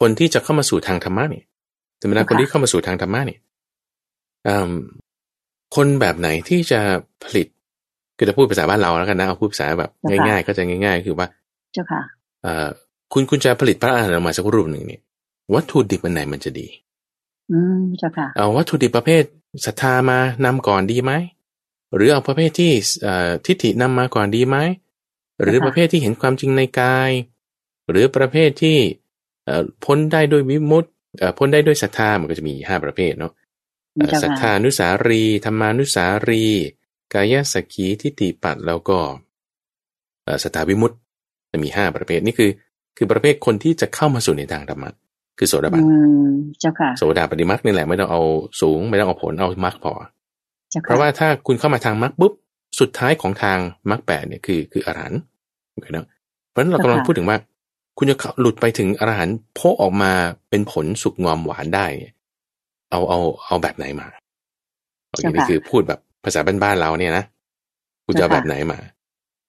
[0.00, 1.44] คนที่จะเข้ามาสู่ทางธรรมะเนี่ย
[1.98, 3.40] ในบรรดาคนที่เข้ามาสู่ทางธรรมะเนี่ย
[4.44, 4.70] เอิ่ม
[5.76, 6.80] คนแบบไหนที่จะ
[7.24, 7.46] ผลิต
[8.16, 11.26] คือจะพูดภาษาบ้านเราแล้วกันนะเอาพูดภาษาแบบเจ้าค่ะง่ายๆก็จะง่าย ๆ คือว่า
[11.72, 12.02] เจ้าค่ะ
[12.42, 12.68] เอ่อ
[13.12, 15.00] คุณคุณจะผลิตพระอรหันต์ออกมาสักรูปหนึ่งเนี่ย
[15.54, 16.66] วัตถุดิบอันไหนมันจะดี
[17.50, 19.22] อืมเจ้าค่ะเอาวัตถุดิบประเภท
[19.66, 21.12] ศรัทธามานำก่อนดีไหม
[21.94, 24.56] หรือเอาประเภทที่เอ่อทิฏฐินำมาก่อนดีไหม
[25.42, 27.10] หรือค่ะประเภทที่เห็นความจริงในกาย
[27.90, 28.78] หรือประเภทที่
[29.44, 33.32] เอ่อพ้นได้ด้วยวิมุตติเอ่อพ้นได้ด้วยศรัทธามันก็จะมีห้าประเภทเนาะ
[33.94, 36.44] เอ่อเจ้าศรัทธาค่ะนุสารีธรรมานุสารี
[37.12, 38.98] กายสักขีทิฏฐิปัดแล้วก็
[40.24, 40.96] เอ่อศรัทธาวิมุตติ
[41.50, 42.50] จะมีห้าประเภทนี่คือ
[42.96, 44.90] คือประเภทคนที่จะเข้ามาสู่ในทางธรรมะ
[45.38, 45.96] คือโสดาบันอื
[46.26, 46.28] ม
[46.60, 48.20] เจ้าค่ะ โสดาปฏิมักนี่แหละไม่ต้องเอา
[48.60, 49.92] สูงไม่ต้องเอาผลเอามักพอ
[50.70, 52.32] เจ้าค่ะเพราะว่าถ้าคุณเข้ามาทางมักปุ๊บ
[52.80, 53.58] สุดท้ายของทาง
[53.90, 55.20] มรรคแปดเนี่ยคือคืออรหันต์
[55.92, 56.06] เนาะ
[56.50, 57.38] เพราะฉะนั้นเรากำลังพูดถึงว่า
[57.98, 60.12] คุณจะหลุดไปถึงอรหันต์โพออกมา
[60.50, 61.86] เป็นผลสุกงอมหวานได้
[62.90, 64.06] เอาเอาเอาแบบไหนมา
[65.08, 67.24] โอเคนี่คือพูดแบบภาษาบ้านๆเราเนี่ยนะ
[68.06, 68.78] คุณจะแบบไหนมา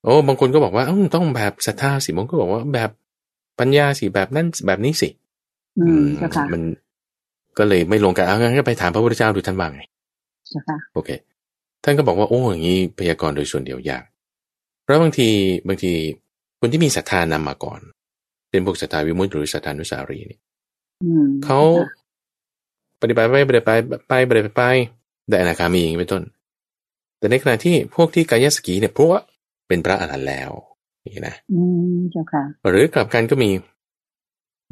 [0.04, 0.84] โอ้บางคนก็บอกว่า
[1.16, 2.90] ต้องแบบศรัทธาสิบางคนก็บอกว่าแบบ
[3.60, 5.10] ปัญญาสิแบบนั้นแบบนี้สิ
[5.80, 6.04] อืม
[6.54, 6.62] มัน
[7.58, 9.82] ก็เลยไม่ลงกันเอางั้นก็ไปถามพระพุทธเจ้าดูท่านว่าไง
[10.94, 11.10] โอเค
[11.84, 14.04] ท่านก็บอกว่าโอ้อย่างนี้พยากรณ์โดยส่วนเดียวยาก
[14.84, 15.30] เพราะบางที
[15.68, 15.92] บางที
[16.60, 17.80] คนที่มีศรัทธานำมาก่อน
[18.50, 20.40] เป็นพวกศรัทธาวิมุตติหรือศรัทธานุสารีนี่
[21.46, 21.60] เขา
[23.02, 23.72] ปฏิบัติไปปฏิบัติไป
[24.08, 24.64] ไปปฏิบัติไป
[25.30, 26.24] ได้อนาคามีอย่างนี้เป็นต้น
[27.20, 29.20] แต่ในขณะที่พวกที่กายสกีเนี่ยเพราะว่า
[29.68, 30.52] เป็นพระอรหันต์แล้ว
[31.16, 31.62] นี่นะอื
[31.94, 33.50] มเจ้าค่ะ หรือกลับกันก็มี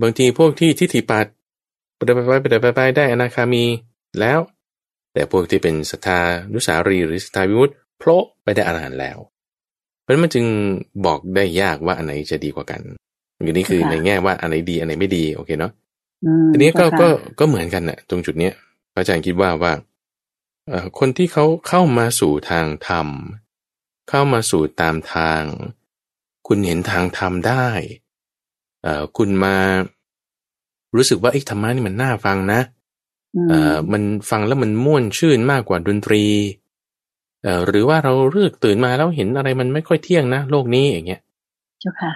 [0.02, 1.26] บางทีพวกที่ทิฏฐิปัด
[2.00, 3.66] ปฏิบัติไปปฏิบัติไปได้อนาคามี
[4.20, 4.40] แล้ว
[5.14, 6.20] แต่พวกที่เป็นศรัทธา
[6.54, 9.18] นุสารีหรือศรัทธาวิมุตติโผล่ไปได้อรหันต์แล้ว
[10.02, 10.46] เพราะมันจึง
[11.06, 12.82] บอกได้ยากว่าอันไหนจะดีกว่ากัน
[13.36, 15.72] อย่างนี้คือในแง่ว่าอันไหนดีอันไหนไม่ดีโอเคเนาะ
[16.52, 17.08] อันนี้ก็ก็
[17.40, 18.54] ก็เหมือนกันนะตรงจุดเนี้ย
[18.94, 19.74] พระอาจารย์คิดว่าว่า
[21.00, 23.08] คนที่เขาเข้ามาสู่ทางธรรม
[24.10, 25.42] เข้ามาสู่ตามทาง
[26.48, 27.68] คุณเห็นทางธรรมได้
[29.18, 29.56] คุณมา
[30.96, 32.60] รู้สึกว่าไอ้ธรรมะนี่มันน่าฟังนะ
[33.50, 36.24] เอ่อมันฟังแล้วมันม่วนชื่นมากกว่าดนตรี
[37.44, 41.22] เอ่อหรือว่าเราเลือกตื่นมาแล้วเห็นอะไรมันไม่ค่อยเที่ยงนะโลกนี้อย่างเงี้ย
[41.80, 42.14] เจ้าค่ะ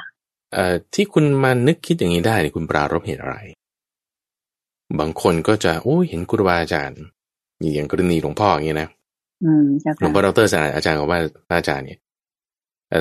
[0.54, 3.36] เอ่อที่คุณมานึกคิดอย่างนี้ได้คุณปรารบเหตุอะไร
[5.00, 7.02] บางคนก็จะโอ้เห็นครูบาอาจารย์
[7.74, 8.90] อย่างกรณีหลวงพ่ออย่างเงี้ยนะ
[10.00, 11.20] หลวงพ่อดรสารอาจารย์บอกว่า
[11.60, 12.00] อาจารย์เนี่ย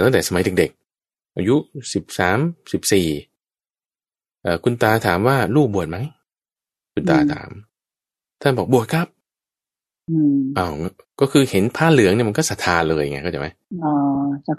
[0.02, 1.56] ตั้งแต่สมัยเด็กๆอายุ
[1.92, 2.38] สิบสาม
[2.72, 3.08] สิบสี่
[4.64, 5.98] คุณตาถามว่าลูกบวชไหม
[6.92, 7.50] คุณตาถาม
[8.42, 9.06] ท่านบอกบวชครับ
[10.58, 10.72] อ้าว
[11.20, 13.48] ก็คือเห็นผ้าเหลืองเนี่ยมันก็ศรัทธาเลยไงเข้าใจไหม
[13.84, 13.92] อ๋อ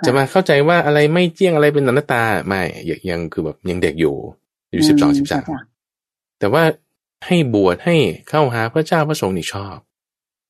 [0.06, 2.62] จะมาเข้าใจว่าอะไรไม่เจียงอะไรเป็นหน้าตาไม่
[3.10, 4.16] ยังคือแบบยังเด็กอยู่
[4.72, 5.44] อยู่สิบสองสิบสาม
[6.40, 6.64] แต่ว่า
[7.26, 7.96] ให้บวชให้
[8.30, 9.78] เข้าหาพระเจ้าพระสงฆ์นี่ชอบ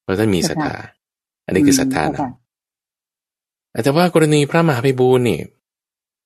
[0.01, 0.75] เพราะท่านมีศรัทธา
[1.45, 2.19] อันนี้คือศรัทธานะ
[3.83, 5.39] แต่ว่ากรณีพระมหาภิบูลนี่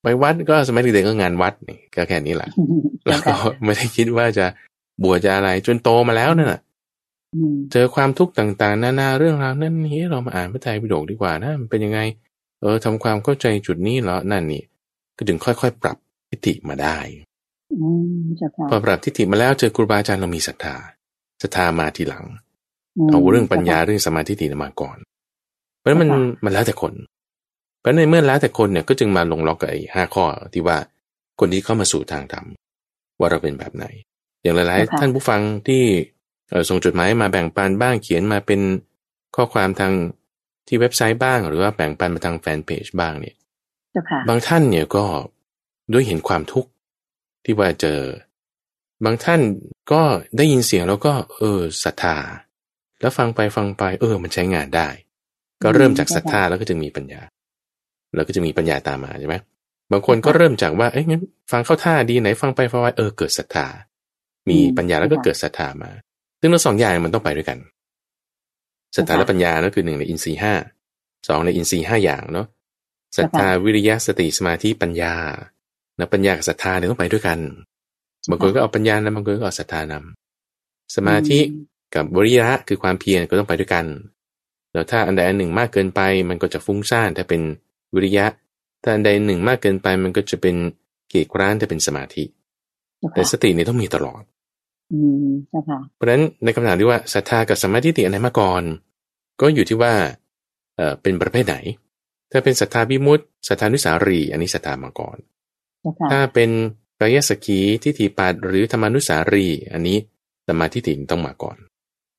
[0.04, 2.50] ไปวัดก็สมัยเด็กๆก็งานวัดนี่ก็แค่นี้แหละ
[3.06, 4.46] แล้วก็ไม่ได้คิดว่าจะ
[5.02, 6.60] บวชจะอะไรจนโตมาแล้วนั่นแหะ
[7.72, 12.00] เจอความทุกข์ต่างๆ นานาเรื่องราวนั่นนี่เรามาอ่านพระไตรปิฎกดีกว่านะมันเป็นยังไง
[12.60, 14.62] เออทำความเข้าใจจุดนี้แล้วนั่นนี่
[15.16, 15.96] ก็ถึงค่อยๆ ปรับ
[16.30, 16.96] ทิฏฐิมาได้
[18.70, 20.76] พอปรับทิฏฐิมาแล้วเจอครูบาอาจารย์เรามีศรัทธา
[21.42, 22.24] ศรัทธามาทีหลัง
[23.10, 24.96] เอาเรื่องปัญญาเรื่องสมาธิฏฐิมาก่อน
[25.80, 26.08] เพราะมัน
[26.44, 26.92] มันแล้วแต่คน
[27.84, 30.78] เพราะในเมื่อแล้วแต่คนเนี่ยก็จึงมาลงล็อกกับไอ้ห้าข้อที่ว่า
[31.40, 32.46] คนที่เข้ามาสู่ทางธรรม
[33.18, 33.84] ว่าเราเป็นแบบไหน
[34.42, 35.82] อย่างหลายๆ ท่านผู้ฟังที่
[36.68, 38.60] ส่งจดหมายมาแบ่งปันบ้างเขียนมาเป็น
[39.36, 39.92] ข้อความทาง
[40.66, 43.36] ที่เว็บไซต์บ้าง หรือว่าแบ่งปันมาทางแฟนเพจบ้างเนี่ย
[44.28, 45.04] บางท่านเนี่ยก็
[45.92, 46.70] ด้วยเห็นความทุกข์
[47.44, 48.00] ที่ว่าเจอ
[49.04, 49.40] บางท่าน
[49.92, 50.02] ก็
[50.36, 52.16] ได้ยินเสียงแล้วก็ เออศรัทธา
[53.00, 54.88] แล้วฟังไปฟังไป เออ มันใช้งานได้
[55.62, 57.20] ก็เริ่มจากศรัทธาแล้วก็จึงมีปัญญา
[58.14, 59.36] แล้วก็จะมีปัญญาตามมาใช่ไหม
[59.92, 61.22] บางคนก็เริ่มจากว่าเอ้ยงั้น
[61.52, 63.66] ฟังเข้าท่าดีไหนฟังไปฟังไปเออเกิดศรัทธา
[64.48, 65.90] มีปัญญาแล้วก็เกิดศรัทธามา
[66.40, 67.58] ซึ่งทั้งสองอย่างมันต้องไปด้วยกัน
[68.96, 70.54] ศรัทธาและปัญญานั่นคือหนึ่งในอินทรีย์ห้า
[71.28, 72.46] สองในอินทรีย์ห้าอย่างเนาะ
[73.16, 75.14] ศรัทธาวิริยะสติสมาธิปัญญา
[75.98, 77.38] นะปัญญากับศรัทธาเนี่ยต้องไปด้วยกัน
[78.30, 81.38] บางคนก็เอาปัญญานำบางคนก็เอาศรัทธานำสมาธิ
[81.94, 83.84] กับวิริยะคือความเพียรก็ต้องไปด้วยกัน
[84.72, 87.42] แล้วถ้าอันใดอันหนึ่งมากเกินไปมันก็จะฟุ้งซ่านถ้าเป็น
[87.94, 88.26] วิริยะ
[88.82, 90.56] ถ้าอันใดหนึ่งมากเกินไปมันก็จะเป็น
[91.08, 92.24] เกียกร้านจะเป็นสมาธิ
[93.14, 94.22] แต่สตินี่ต้องมีตลอด
[94.92, 98.62] อืมค่ะเพราะฉะนั้นในคำถามที่ว่าศรัทธากับสมาธิติอันไหนมาก่อน
[99.40, 99.94] ก็อยู่ที่ว่า
[100.76, 101.56] เอ่อเป็นประเภทไหน
[102.32, 105.16] ถ้าเป็นศรัทธาบิมุตศรัทธานุสารี อันนี้ศรัทธามาก่อน
[106.12, 106.50] ถ้าเป็น
[107.00, 109.98] กายสกีทิฏฐิปัดหรือธรรมานุสารี อันนี้
[110.48, 111.56] สมาธิติต้องมาก่อน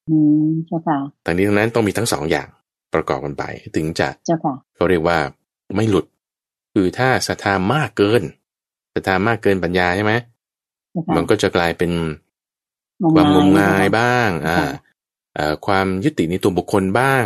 [0.10, 2.48] อืมเจ้าค่ะแต่นี้ทั้งนั้นต้องมีทั้งสองอย่าง
[2.94, 3.44] ประกอบกันไป
[3.76, 4.10] ถึงจะ
[4.76, 5.18] เขาเรียกว่า
[5.76, 6.06] ไม่หลุด
[6.74, 8.22] คือถ้าศรัทธามากเกิน
[8.94, 10.14] ศรัทธามากเกินปัญญาใช่ไหม
[11.16, 11.92] มันก็จะกลายเป็น
[13.16, 17.26] ความงมงายบ้าง อ่าความยึดติดในตัวบุคคลบ้าง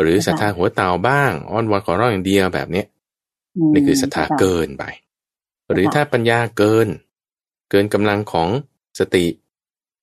[0.00, 2.86] หรือศรัทธาหัวเต่าบ้าง อ้อนวอนขอร้องอย่างเดียวแบบเนี้ย
[3.72, 4.84] นี่คือศรัทธาเกินไป
[5.72, 6.88] หรือถ้าปัญญาเกิน
[7.70, 8.48] เกินกำลังของ
[8.98, 9.26] สติ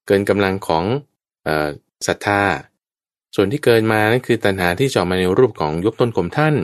[0.07, 0.85] เกินกำลังของ
[2.07, 2.41] ศรัทธา
[3.35, 6.55] ส่วนที่เกินมานั่นคือตัณหาที่จอมาในรูปของยกตนข่มท่าน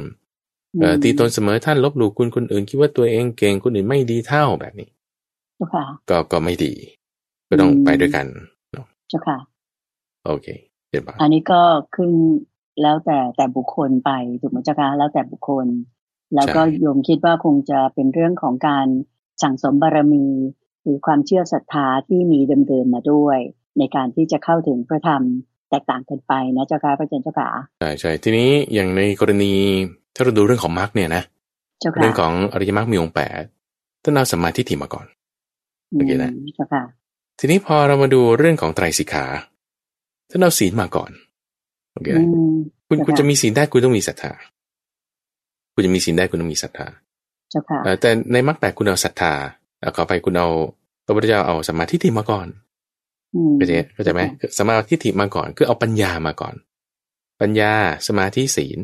[1.03, 4.89] ตีตนเสมอท่านลบหลู่คุณคนอื่น คิดว่าตัวเองเก่งคนอื่นไม่ดีเท่าแบบนี้
[6.09, 6.73] ก็ก็ไม่ดี
[7.49, 8.25] ก็ต้องไปด้วยกัน
[9.09, 9.37] เจ้าค่ะ
[10.25, 10.47] โอเค
[10.89, 11.61] เดี๋ยวอันนี้ก็
[11.95, 12.11] ขึ้น
[12.81, 15.67] แล้วแต่แต่บุคคลไปถูกไหมเจ้าคะแล้วแต่บุคคล
[16.35, 18.87] แล้วก็โยมคิดว่าคงจะเป็นเรื่องของการ
[19.43, 20.25] สั่งสมบารมี
[20.83, 23.37] หรือความเชื่อศรัทธาที่มีเดิมๆมาด้วย
[23.77, 25.23] ในการที่จะเข้าถึงพระธรรม
[25.69, 27.49] แตกต่างกันไปนะเจ้าค่ะพระอาจารย์เจ้าค่ะ
[27.79, 29.53] ใช่ใช่ทีนี้อย่างในกรณี
[30.17, 31.23] ถ้าเราดูเรื่องของมรรคเนี่ยนะ
[32.01, 33.41] เรื่องของอริยมรรคมีองค์แปด
[34.03, 35.05] ต้องเอาสมาธิถี่มาก่อน
[35.95, 36.83] โอเคนะเจ้าค่ะ
[37.39, 39.25] ทีนี้พอเรามาดูเรื่องของไตรสิกขา
[40.29, 41.11] ถ้าเราศีลมาก่อน
[41.93, 42.25] โอเคนะ
[42.87, 44.31] คุณคุณจะมีศีลได้คุณต้องมีศรัทธา
[45.73, 46.87] คุณจะมีศีลได้คุณต้องมีศรัทธา
[47.51, 49.33] เจ้าค่ะแต่ในมรรคแปดคุณเอาศรัทธา
[49.79, 50.47] แล้วขอไปคุณเอา
[51.05, 52.47] พระพุทธเจ้าเอาสมาธิถี่มาก่อน
[53.55, 54.21] เข้าใจเข้าใจไหม
[54.59, 56.55] สมาธิถิมาก่อน คือเอาปัญญามาก่อน
[57.41, 57.71] ปัญญา
[58.07, 58.77] สมาธิศีล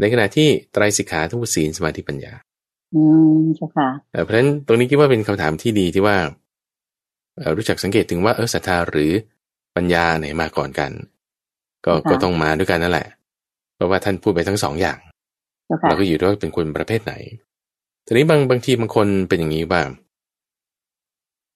[0.00, 2.32] ในขณะที่ไตรสิกขาทั้งศีลสมาธิปัญญา
[2.94, 3.02] อื
[3.40, 3.88] มใช่ค่ะ
[4.24, 6.16] เพราะฉะนั้นตรงนี้คิดว่าเป็นคำถามที่ดีที่ว่า
[7.56, 9.12] รู้จักสังเกตถึงว่าเออศรัทธาหรือ
[9.76, 10.90] ปัญญาไหนมาก่อนกัน
[11.86, 13.08] ก็ก็ต้องมาด้วยกันนั่นแหละ
[13.74, 14.98] เพราะว่าท่านพูดไปทั้งสองอย่าง
[15.88, 17.14] เราก็อยู่ด้วยเป็นคนประเภทไหน
[18.06, 19.88] ทีนี้บางบางทีบางคนเป็นอย่างนี้บ้าง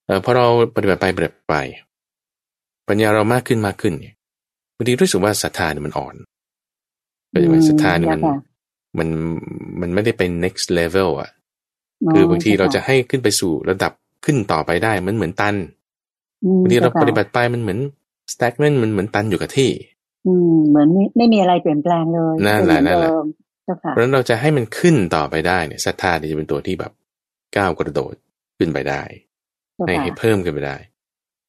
[0.06, 1.54] เออพอเราปฏิบัติไปปฏิบัติไป
[2.88, 4.14] ปัญญาเรามากขึ้นมากขึ้นเนี่ย
[4.76, 6.14] บางทีรู้สึกว่าศรัทธาเนี่ยมันอ่อน
[7.30, 8.22] เป็นไหมศรัทธาเนี่ยมัน
[8.98, 9.08] มัน
[9.80, 11.30] มันไม่ได้เป็น next level อะ
[12.12, 13.92] คือบางทีเราจะให้ขึ้นไปสู่ระดับ
[14.24, 15.54] ขึ้นต่อไปได้มันเหมือนตัน
[16.62, 17.78] บางทีเราปฏิบัติไปมันเหมือน
[18.32, 19.70] stagnant มันเหมือนตันอยู่กับที่
[20.26, 23.10] อืมเหมือนไม่มีอะไรเปลี่ยนแปลงเลยนั่นแหละนั่นแหละ
[23.62, 26.92] เพราะฉะนั้นเราจะให้มันขึ้นต่อไปได้เนี่ยศรัทธาจะเป็นตัวที่แบบ
[27.56, 28.14] ก้าวกระโดด
[28.58, 29.02] ขึ้นไปได้
[29.86, 30.76] ให้เพิ่มขึ้นไปได้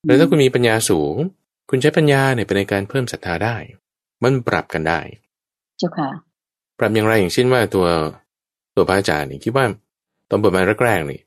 [0.05, 1.15] หรือถ้าคุณมีปัญญาสูง
[1.69, 3.55] คุณใช้ปัญญาเนี่ยเป็นในการเพิ่มศรัทธาได้
[4.23, 4.99] มันปรับกันได้
[5.81, 6.09] เจ้าค่ะ
[6.79, 7.85] ปรับอย่างไรอย่างเช่นว่าตัว
[8.75, 9.65] ตัวพระอาจารย์นี่คิดว่า
[10.29, 11.21] ตอนเปิดมาแรกๆนี่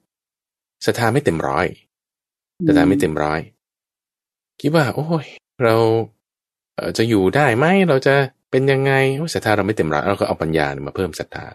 [0.86, 1.66] ศรัทธาไม่เต็มร้อย
[2.66, 3.40] ศรัทธาไม่เต็มร้อย
[4.60, 5.26] คิดว่า โอ้ย
[5.64, 5.74] เรา
[6.98, 8.14] จะอยู่ได้ไหมเราจะ
[8.50, 8.92] เป็นยังไง
[9.34, 11.46] ศรัทธาเราไม่เต็มร้อยเราก็เอาปัญญามาเพิ่มศรัทธา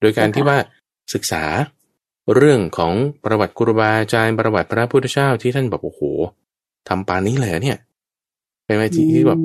[0.00, 0.58] โดยการที่ว่า
[1.14, 1.44] ศึกษา
[2.36, 2.92] เรื่องของ
[3.24, 6.00] ประวัติครูบาอาจารย์ประวัติพระพุทธเจ้าที่ท่านบอกโอ้โห
[6.88, 7.78] ทำปานนี้เลยเนี่ย
[8.64, 9.38] เป็นไหมที่ที่แบบ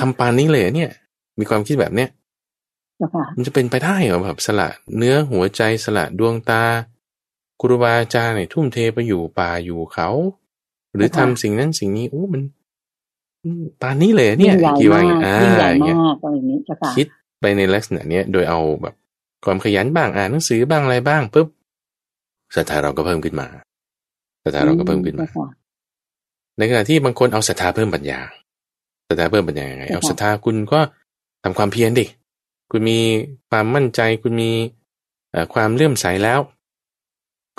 [0.00, 0.90] ทำปานนี้เลยเนี่ย
[1.38, 2.08] มีความคิดแบบเนี้ย
[3.36, 6.62] มันจะเป็นไปได้เหรอแบบสละเนื้อหัวใจสละดวงตา
[7.60, 10.08] ครูบาอาจารย์เนี่ยทุ่มเทไปอยู่ป่าอยู่เขา
[10.94, 12.42] หรือทำสิ่งนั้นสิ่งนี้โอ้มัน
[13.82, 15.36] ปานนี้เลยเนี่ยกี่ว่าอ่า
[15.70, 15.96] อย่างเงี้ย
[16.96, 17.06] คิด
[17.40, 18.94] ไปในลักษณะเนี้ยโดยเอาแบบ
[19.44, 21.48] ความขยันบ้างอ่านหนังสือบ้างอะไรบ้างปุ๊บ
[22.56, 23.46] ศรัทธาเราก็เพิ่มขึ้นมา
[24.44, 25.26] ศรัทธาเราก็เพิ่มขึ้นมา
[26.58, 28.20] ในขณะที่บางคนเอาศรัทธาเพิ่มปัญญา
[29.08, 30.80] ศรัทธาเพิ่มปัญญาไงเอาศรัทธาคุณก็
[31.42, 32.06] ทำความเพียรดิ
[32.72, 33.00] คุณมี
[33.50, 34.50] ความมั่นใจ คุณมี
[35.54, 36.40] ความเลื่อมใสแล้ว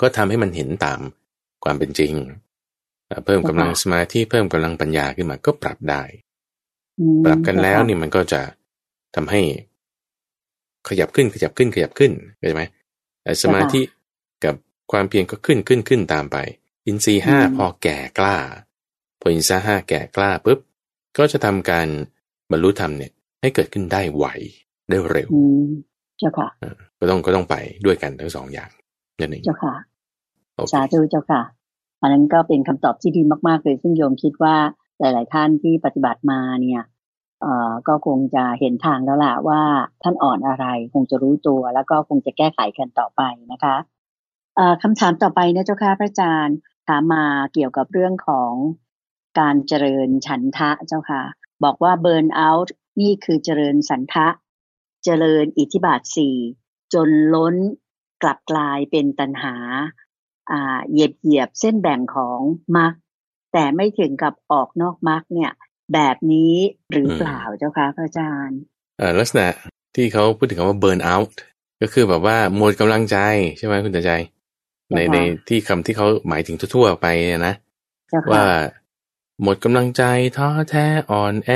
[0.00, 1.00] ก็ทำให้มันเห็นตาม
[1.64, 2.12] ความเป็นจริง
[3.24, 6.02] เพิ่มกำลังสมาธิเพิ่มกำลังปัญญาขึ้นมาก็ปรับได้
[7.24, 8.40] ปรับกันแล้วนี่มันก็จะ
[9.14, 9.40] ทำให้
[10.88, 12.62] ขยับขึ้นขยับขึ้นขยับขึ้นเข้าใจไหม
[13.42, 13.80] สมาธิ
[14.44, 14.54] กับ
[14.92, 16.36] ความเพียรก็ขึ้นขึ้นขึ้นตามไป
[16.86, 18.36] อินทรีห้าพอแก่กล้า
[19.20, 20.58] พออินทรีห้าแก่กล้าปุ๊บ
[21.18, 21.88] ก็จะทำการ
[22.50, 24.26] บรรลุธรรมเนี่ยให้เกิดขึ้นได้ไว
[24.88, 25.28] ได้เร็ว
[26.18, 26.48] เจ้าค่ะ
[26.98, 27.54] ก็ต้องก็ต้องไป
[27.86, 28.70] ด้วยกันทั้งสองอย่าง
[29.20, 29.74] นั่นเองเจ้าค่ะ
[30.72, 31.42] สาธุเจ้าค่ะ
[32.00, 34.56] อันนั้นก็เป็นคำตอบที่ดีมาก ๆ เลย ซึ่งโยมคิดว่า
[34.98, 36.82] หลาย ๆ ท่านที่ปฏิบัติมาเนี่ย
[37.40, 39.62] เอ่อก็คงจะเห็นทางแล้วล่ะว่า
[40.02, 43.76] ท่านอ่อนอะไร คงจะรู้ตัว แล้วก็คงจะแก้ไขกันต่อไปนะคะ
[44.82, 46.56] คำถามต่อไปนะเจ้าค่ะพระอาจารย์
[46.88, 48.52] ถามมาเกี่ยวกับเรื่องของ
[49.40, 51.22] การเจริญฉันทะเจ้าค่ะ
[51.64, 54.26] บอกว่าเบิร์นเอาท์นี่คือเจริญสันทะ
[55.04, 56.36] เจริญอิทธิบาทสี่
[56.94, 57.54] จนล้น
[58.22, 59.56] กลับกลายเป็นตันหา
[60.50, 62.40] อ่าเหยียบเหยียบเส้นแบ่งของ
[62.76, 62.92] มรรค
[63.52, 65.52] แต่ไม่ถึงกับออกนอกมรรคเนี่ย
[65.94, 66.54] แบบนี้
[66.92, 68.60] หรือเปล่าเจ้าค่ะพระอาจารย์
[69.18, 69.48] ลักษณะ
[69.94, 71.30] ที่เขาพูดถึงคำว่า burn out
[71.82, 73.18] ก็คือแบบว่าหมดกำลังใจ
[73.58, 74.12] ใช่ไหมคุณตาใจ
[74.90, 77.06] ในในที่คำที่เขาหมายถึงทั่วๆไป
[77.46, 77.54] นะ
[78.32, 78.44] ว่า
[79.42, 80.02] หมดกำลังใจ
[80.36, 81.50] ท้อแท้อ่อนแอ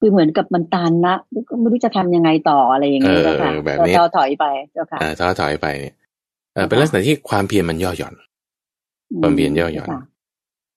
[0.00, 1.16] คือเหมือนกับมันตันนะ
[1.48, 5.94] ก็ไม่รู้จะทำยังไงต่ออะไรอย่างเงี้ยค่ะแบบนี้ท้อถอยไปเจ้าค่ะท้อถอยไปเนี่ย
[6.68, 8.14] เป็นลักษณะที่ความเพียรมันย่อหย่อน
[9.20, 9.88] ความเพียรย่อหย่อน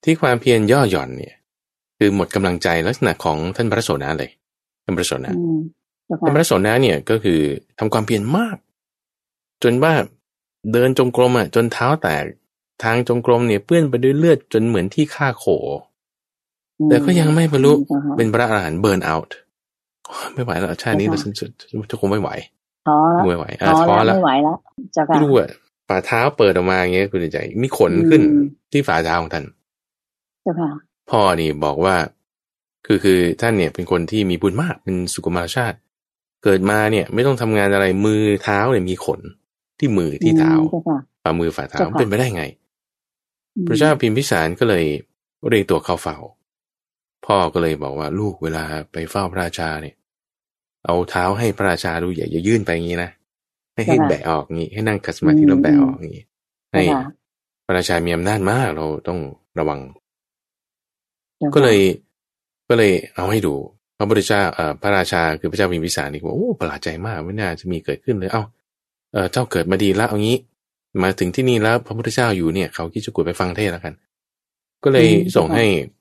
[0.04, 1.36] ที่ความเพียรย่อหย่อนเนี่ย
[1.98, 4.32] คือหมดกำลังใจลักษณะของท่านพระโสดาเลย
[4.84, 5.32] ท่านพระโสดา
[6.26, 7.40] ท่านพระโสดาเนี่ยก็คือ
[7.80, 8.58] ทำความเพียรมาก
[9.64, 9.94] จนว่า
[10.72, 12.24] เดินจงกรมอะจนเท้าแตก
[12.84, 15.46] ทางจงกรมเนี่ยเปื้อนไปด้วยเลือดจนเหมือนที่ฆ่าโข
[16.86, 17.74] แต่ก็ยังไม่บรรลุ
[18.18, 19.36] เป็นพระอรหันต์เบิร์นเอาท์
[20.34, 21.18] ไม่ไหวแล้วชาตินี้เรา
[21.92, 22.30] จะคงไม่ไหว
[22.88, 23.46] ท้อแล้วไม่ไหว
[23.88, 24.58] ท้อแล้วไม่ไหวแล้ว
[24.96, 25.50] จะไม่รู้อะ
[25.88, 28.22] ฝ่าเท้าเปิดออกมาอย่างเงี้ยคุณใจ มีขนขึ้น
[28.72, 29.46] ที่ฝ่าเท้าของท่าน
[31.10, 31.96] พ่อนี่บอกว่า
[32.86, 35.78] คือคือท่านเนี่ยเป็นคนที่มีบุญมากเป็นสุกุมารชาติ
[36.44, 39.22] เกิดมาเนี่ย ไม่ต้องทำงานอะไรมือเท้าเนี่ยมีขน
[39.80, 42.44] ที่มือที่เท้าเจ้าค่ะฝ่ามือฝ่าเท้าเจ้าค่ะเป็นไปได้ไง
[43.56, 44.86] อืมพระเจ้าพิมพิสารก็เลย
[45.50, 46.18] เรียกตัวเข้าเฝ้า
[47.26, 49.96] พ่อก็เลยบอกว่าลูกเวลาไปเฝ้าพระราชาเนี่ย
[50.86, 53.12] เอาเท้าให้พระราชาดูอย่าอย่ายื่นไปอย่างนี้นะ
[53.74, 56.26] ให้ให้แบะออกงี้ให้นั่งคัดสมาธิแล้วแบะออกอย่างนี้
[56.72, 57.04] ให้เจ้าค่ะ
[57.66, 59.20] พระราชามีอำนาจมากเราต้อง
[59.60, 59.80] ระวัง
[61.42, 61.80] จ้าค่ะก็เลย
[62.70, 63.54] ก็เลยเอาให้ดู
[63.98, 68.44] พระพุทธเจ้าเอ่อพระราชาคือพระเจ้าพิมพิสารนี่บอกโอ้ประหลาดใจมากไม่น่าจะมีเกิดขึ้นเลย เอ้า
[69.14, 70.38] เออเจ้าเกิดมาดีแล้วเอางี้
[71.04, 73.94] มาถึงที่นี่แล้วพระพุทธเจ้าอยู่เนี่ย เขาคิดจะกุดไปฟังเทศน์แล้วกัน
[74.84, 75.99] ก็เลยส่งให้เอ่อ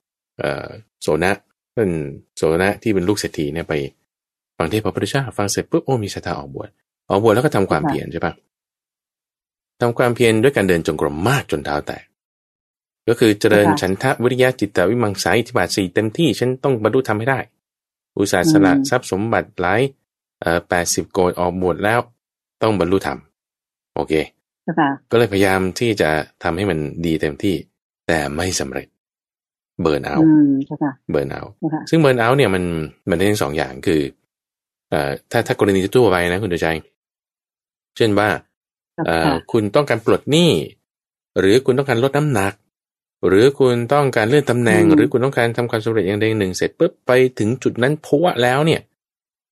[1.01, 1.31] โสนะ
[1.75, 1.89] เป็น
[2.37, 3.73] โสนะที่เป็นลูกเศรษฐีเนี่ยไป
[4.57, 6.69] ฟังเทศน์พระพุทธเจ้าฟังเสร็จปุ๊บโอ้มีศรัทธาออกบวช
[7.09, 8.33] ออกบวชแล้วก็ทำความเพียรใช่ปะ
[9.81, 12.03] ทำความเพียรด้วยการเดินจงกรมมากจนเท้าแตก
[13.07, 17.39] ก็คือเจริญฉันทะวิริยะจิตตวิมังสาอิทธิบาทสี่เต็มที่ฉันต้องบรรลุทำให้ได้
[18.17, 19.81] อุตสาห์สละทรัพย์สมบัติหลาย
[20.41, 21.99] เอ่อแปดสิบโกดออกบวชแล้ว
[22.61, 23.19] ต้องบรรลุธรรม
[23.95, 24.13] โอเค
[24.63, 26.09] เจ้าค่ะก็เลยพยายามที่จะ
[26.43, 27.55] ทำให้มันดีเต็มที่
[28.07, 28.87] แต่ไม่สำเร็จ
[29.81, 32.63] เบิร์นเอาอืมเจ้าค่ะเบิร์นเอาเจ้าค่ะซึ่งเบิร์นเอาเนี่ยมัน
[33.09, 34.01] มันได้ทั้งสองอย่างคือ
[34.89, 36.67] เอ่อถ้าถ้ากรณีทั่วไปนะคุณเดชใจ
[37.97, 38.29] เช่นว่า
[38.93, 40.51] เจ้าเอ่อค่ะคุณต้องการปลดหนี้
[41.39, 42.53] หรือคุณต้องการลดน้ำหนัก
[43.27, 48.81] หรือคุณต้องการเลื่อนตำแหน่ง หรือคุณต้องการทำความสำเร็จอย่างใดอย่างหนึ่งเสร็จปุ๊บไปถึงจุดนั้นพัวแล้วเนี่ย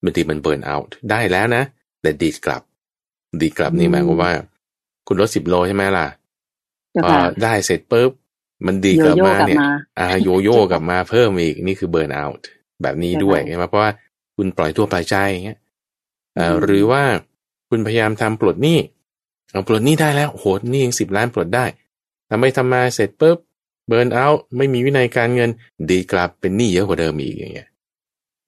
[0.04, 0.76] บางทีมันเบิร์นเอา
[1.12, 1.64] ได้แล้วนะ
[2.02, 2.62] แต่ดีดกลับ
[3.42, 4.32] ดีดกลับนี่หมายความว่า
[5.08, 6.08] คุณลดสิบโลใช่ไหมล่ะ
[6.92, 8.12] เจ้าพอค่ะได้เสร็จปุ๊บ
[8.66, 12.48] มันดีดกลับโยโย่มากลับเนี่ยมาอ่าโยโย่กลับมาเพิ่มอีกนี่คือเบิร์นเอาท์
[12.82, 13.92] แบบนี้ด้วยใช่ใช่ไหมเพราะว่า
[14.36, 15.60] คุณปล่อยตัวปล่อยใจอย่างเงี้ย
[16.36, 17.04] เอ่ออืมหรือว่า
[17.70, 18.80] คุณพยายามทำปลดหนี้
[19.52, 21.66] เอาปลดหนี้ได้แล้วโอ้โหหนี่ยังสิบล้านปลดได้
[22.30, 23.38] ทำไปทำมาเสร็จปุ๊บ
[23.88, 25.50] เบิร์นเอาท์ไม่มีวินัยการเงิน
[25.92, 27.70] ดีกลับเป็นหนี้เยอะกว่าเดิมอีกอย่างเงี้ย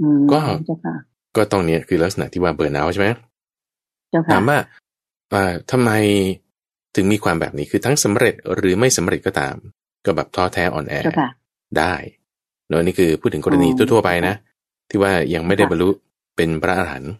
[0.02, 0.96] อืมก็เจ้าค่ะ
[1.36, 3.08] ก็ตรงเนี้ยคือลักษณะที่ว่าเบิร์นเอาท์ใช่ไหม
[4.10, 4.58] เจ้าค่ะถามว่า
[5.34, 5.92] อ่าทำไม
[6.96, 9.56] ถึงมีความแบบนี้คือทั้งสำเร็จหรือไม่สำเร็จก็ตาม
[10.06, 11.30] ก็แบบท้อแท้อ่อนแอเจ้าค่ะ
[11.78, 11.94] ได้
[12.68, 14.36] เนอะนี่คือพูดถึงกรณีอ๋อทั่วๆไปนะ
[14.90, 15.90] ที่ว่ายังไม่ได้ค่ะบรรลุ
[16.36, 17.12] เป็นพระอรหันต์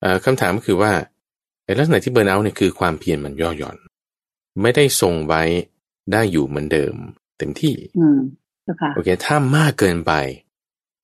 [0.00, 0.92] เอ่อคำถามก็คือว่า
[1.64, 3.76] ไอ้ลักษณะที่เบิร์นเอาท์เนี่ยคือความเพียรมันย่อหย่อน
[4.62, 5.42] ไม่ได้ทรงไว้
[6.12, 6.94] ได้อยู่เหมือนเดิม
[7.38, 8.18] เต็มที่อืม
[8.64, 10.12] เจ้าค่ะโอเค ถ้ามากเกินไป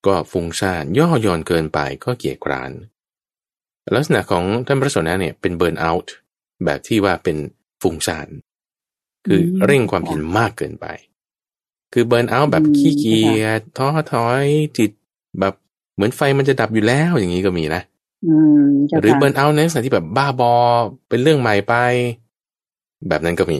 [0.05, 2.71] ก็ฟุ้งซ่านย่อหย่อนเกินไปก็เกียจคร้าน
[3.95, 6.13] ลักษณะของท่านพระสนนะเนี่ยเป็นเบิร์นเอาท์
[6.65, 7.37] แบบที่ว่าเป็น
[7.81, 8.27] ฟุ้งซ่าน
[9.27, 10.85] คืออมเร่งความเพียรมากเกินไป
[11.93, 14.45] คือเบิร์นเอาท์แบบอืมขี้เกียจท้อถอย
[14.77, 14.91] จิต
[15.39, 15.53] แบบ
[15.95, 17.81] เหมือนไฟมันจะดับอยู่แล้วอย่างนี้ก็มีนะ
[18.27, 20.53] อืมเจ้าหรือค่ะเบิร์นเอาท์ในลักษณะที่แบบบ้าบอ
[21.09, 21.73] เป็นเรื่องใหม่ไป
[23.09, 23.59] แบบนั้นก็มี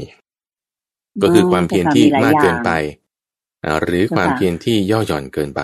[1.21, 2.71] ก็คือความเพียรที่มากเกินไป
[3.63, 5.61] อ่าหรือความเพียรที่ย่อหย่อนเกินไป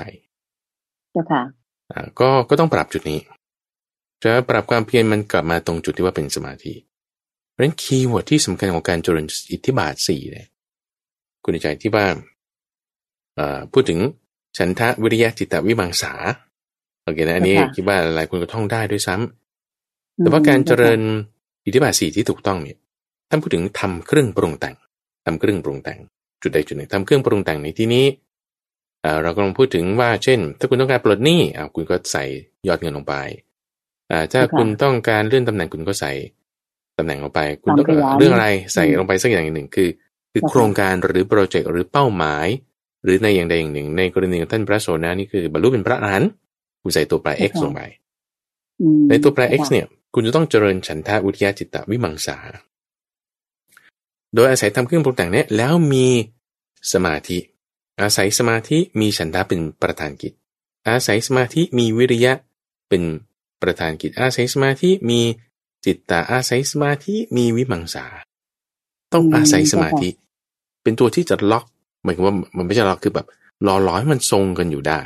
[1.12, 1.42] เจ้าค่ะ
[1.92, 3.20] อ่าก็ก็ต้องปรับจุดนี้
[4.24, 6.74] จะปรับความเพียรมันกลับมาตรงจุดที่ว่าเป็นสมาธิ
[7.54, 10.48] เพราะฉะนั้น keyword ที่สำคัญของการเจริญอิทธิบาทสี่เนี่ย
[11.43, 12.06] กุญแจที่ว่า
[13.36, 14.00] เอ่อพูดถึง
[14.58, 16.13] ฉันทะวิริยะจิตตวิมังสา
[17.04, 21.02] โอเคนะอันนี้ค่ะคิดว่าหลายคนก็ท่องได้ด้วยซ้ำแต่ว่าการเจริญ
[21.66, 22.78] อิทธิบาทสี่ที่ถูกต้องเนี่ย
[23.30, 24.76] ท่านพูดถึงทำเครื่องปรุงแต่ง
[25.26, 26.00] ทำเครื่องปรุงแต่ง
[26.42, 28.06] จุดใดจุดหนึ่งทำเครื่องปรุงแต่งในที่นี้
[29.02, 32.24] เอ่อเรากำลังพูดถึงว่าเช่น ถ้าคุณต้องการปลดหนี้อ่าคุณก็ใส่
[32.68, 33.13] ยอดเงินลงไป
[34.12, 36.12] อ่าถ้าค่ะคุณต้องการเลื่อนตำแหน่งคุณก็ใส่
[36.97, 39.89] ตำแหน่งลงไป คุณต้องความขยันเรื่องอะไรใส่อืมลงไปสักอย่างหนึ่งคือ
[40.32, 42.47] คือค่ะโครงการหรือโปรเจกต์หรือเป้าหมาย
[43.03, 46.29] หรือในอย่างใดอย่างหนึ่ง ในกรณีของท่านพระโสดานี่คือบรรลุเป็นพระอรหันต์
[46.82, 47.82] คุณใส่ตัวแปร x ลงไป
[48.82, 52.38] อืมในตัวแปร x ค่ะเนี่ย คุณจะต้องเจริญฉันทะวิทยาจิตตวิมังสา
[54.36, 56.08] โดยอาศัยทำเครื่องปรุงแต่งเนี่ยแล้วมี
[56.93, 57.38] สมาธิ
[58.01, 60.34] อาศัยสมาธิมีฉันทะเป็นประธานกิจ
[60.88, 62.34] อาศัยสมาธิมีวิริยะ
[62.89, 63.03] เป็น
[63.62, 65.21] ประธานกิจ อาศัยสมาธิมี
[65.86, 68.06] จิตตะอาศัยสมาธิมีวิมังสา
[69.13, 70.10] ต้องอาศัยสมาธิ
[70.84, 71.65] เป็นตัวที่จะล็อก
[72.04, 73.28] หมายถึงว่ามันไม่ใช่ล็อกคือแบบ
[73.67, 75.02] รอร้อยมันทรงกันอยู่ได้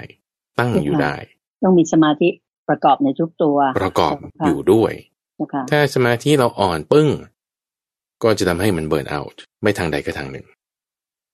[0.60, 1.16] ตั้งอยู่ได้
[1.64, 2.30] ต้องมีสมาธิ
[2.70, 4.94] ประกอบในทุกตัว ประกอบค่ะอยู่ด้วย
[5.36, 7.08] เจ้าค่ะถ้าสมาธิเราอ่อนปึ้ง
[8.24, 10.46] ก็จะทำให้มันเบิร์นเอาท์ไม่ทางใดก็ทางหนึ่ง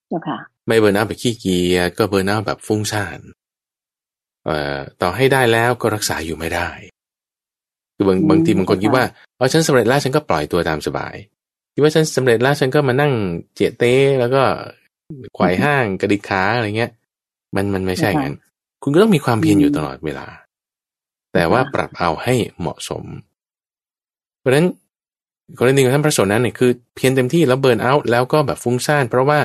[0.08, 3.20] เจ้าค่ะไม่เบิร์นเอาท์แบบขี้เกียจก็เบิร์นเอาท์แบบฟุ้งซ่าน
[4.44, 6.68] เอ่อต่อให้ได้แล้วก็รักษาอยู่ไม่ได้
[7.96, 9.04] คือบางอืมบางทีบางคนเข้าใจคิดว่า
[9.36, 11.14] เอาฉันสำเร็จแล้วฉันก็ปล่อยตัวตามสบาย
[11.74, 13.12] คิดว่าฉันสำเร็จแล้วฉันก็มานั่ง
[13.54, 14.42] เจเต้แล้วก็
[15.34, 16.90] ไขว่ห้างกระดิกขาอะไรเงี้ย
[17.56, 18.36] มันมันไม่ใช่อย่างนั้น
[18.82, 20.26] คุณก็ต้องมีความเพียรอยู่ตลอดเวลา
[21.32, 23.04] แต่ว่าปรับเอาให้เหมาะสม
[24.38, 24.66] เพราะฉะนั้น
[25.58, 29.38] กรณีของท่านพระโสดนั้นเนี่ยคือเพียรเต็มที่แล้วเบิร์นเอาท์แล้วก็แบบฟุ้งซ่านเพราะว่า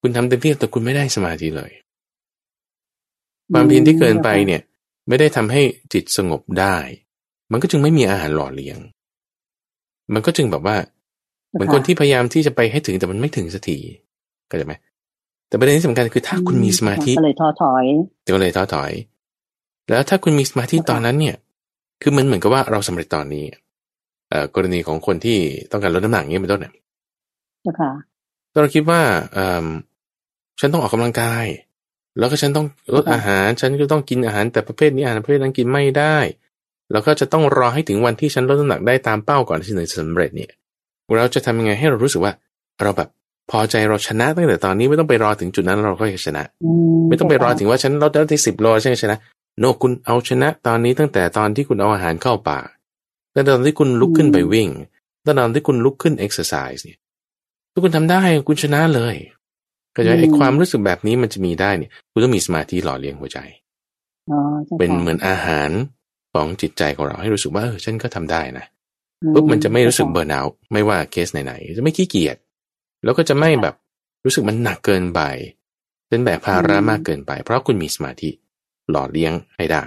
[0.00, 1.72] คุณทำเต็มที่แต่คุณไม่ได้สมาธิเลย
[3.52, 4.62] ความเพียรที่เกินไปเนี่ย
[5.08, 6.76] ไม่ได้ทำให้จิตสงบได้
[7.52, 8.78] มันก็จึงไม่มีอาหารหล่อเลี้ยง
[10.14, 10.76] มันก็จึงแบบว่า
[11.52, 13.78] เหมือนคนที่พยายามที่จะไปให้ถึงแต่มันไม่ถึงสักที
[14.50, 14.74] ก็ใช่ไหม
[15.48, 17.84] แต่ประเด็นที่สำคัญคือถ้าคุณมีสมาธิก็เลยท้อถอย
[18.34, 18.92] ก็เลยท้อถอย
[19.90, 21.36] แล้วถ้าคุณมีสมาธิตอนนั้นเนี่ย
[22.02, 23.44] คือมันเหมือนกับว่าเราสำเร็จตอนนี้
[24.30, 25.38] เอ่อกรณีของคนที่
[25.70, 26.72] ต้องการลดน้ำหนักนี้เป็นต้นเนี่ย
[27.62, 27.90] เจ้าค่ะ
[28.62, 29.00] เราคิดว่า
[29.32, 29.66] เอ่อ
[30.60, 31.46] ฉันต้องออกกำลังกาย
[32.18, 36.16] แล้วก็ฉันต้องลดอาหาร ฉันก็ต้องกินอาหารแต่ประเภทนี้อาหารประเภทนั้นกินไม่ได้
[36.92, 40.50] แล้วก็จะต้องรอให้ถึงวันที่ฉันลดน้ำหนักได้ตามเป้าก่อนที่จะสำเร็จเนี่ย
[41.16, 42.32] เราจะทำยังไงให้เรารู้สึกว่า
[42.82, 43.08] เราแบบ
[43.50, 46.70] พอใจเราชนะตั้งแต่ตอนนี้ไม่ต้องไปรอถึงจุดนั้นเราก็จะชนะอื
[47.08, 49.18] ไม่ต้องไปรอถึงว่าฉันลดได้ที่สิบโลใช่ไหมชนะ
[49.58, 52.66] โนคุณเอาชนะตอนนี้ตั้งแต่ตอนที่คุณเอาอาหารเข้าปาก
[53.34, 54.68] ตั้งแต่ตอนที่คุณลุกขึ้นไปวิ่ง
[55.24, 56.98] ตั้งแต่ตอนที่คุณลุกขึ้นเอ็กซ์ไซส์เนี่ย
[57.72, 59.16] ถ้าคุณทำได้คุณชนะเลย
[59.96, 63.38] ก็จะไอ้ความรู้สึกแบบนี้มันจะมีได้เนี่ย คุณต้องมีสมาธิหล่อเลี้ยงหัวใจ
[64.30, 65.70] อ๋อจ้าค่ะเป็นเหมือนอาหาร
[66.36, 68.64] ของจิตใจของเราให้รู้สึกว่าเออฉันก็ทำได้นะ
[69.34, 72.36] ปุ๊บมันจะไม่รู้สึกเบอร์นเอาไม่ว่าเคสไหนๆจะไม่ขี้เกียจ
[73.04, 73.74] แล้วก็จะไม่แบบ
[74.24, 75.20] รู้สึกมันหนักเกินไป
[76.08, 78.30] เป็นแบบภาระมากเกินไป เพราะคุณมีสมาธิ
[78.90, 79.84] หล่อเลี้ยงให้ได้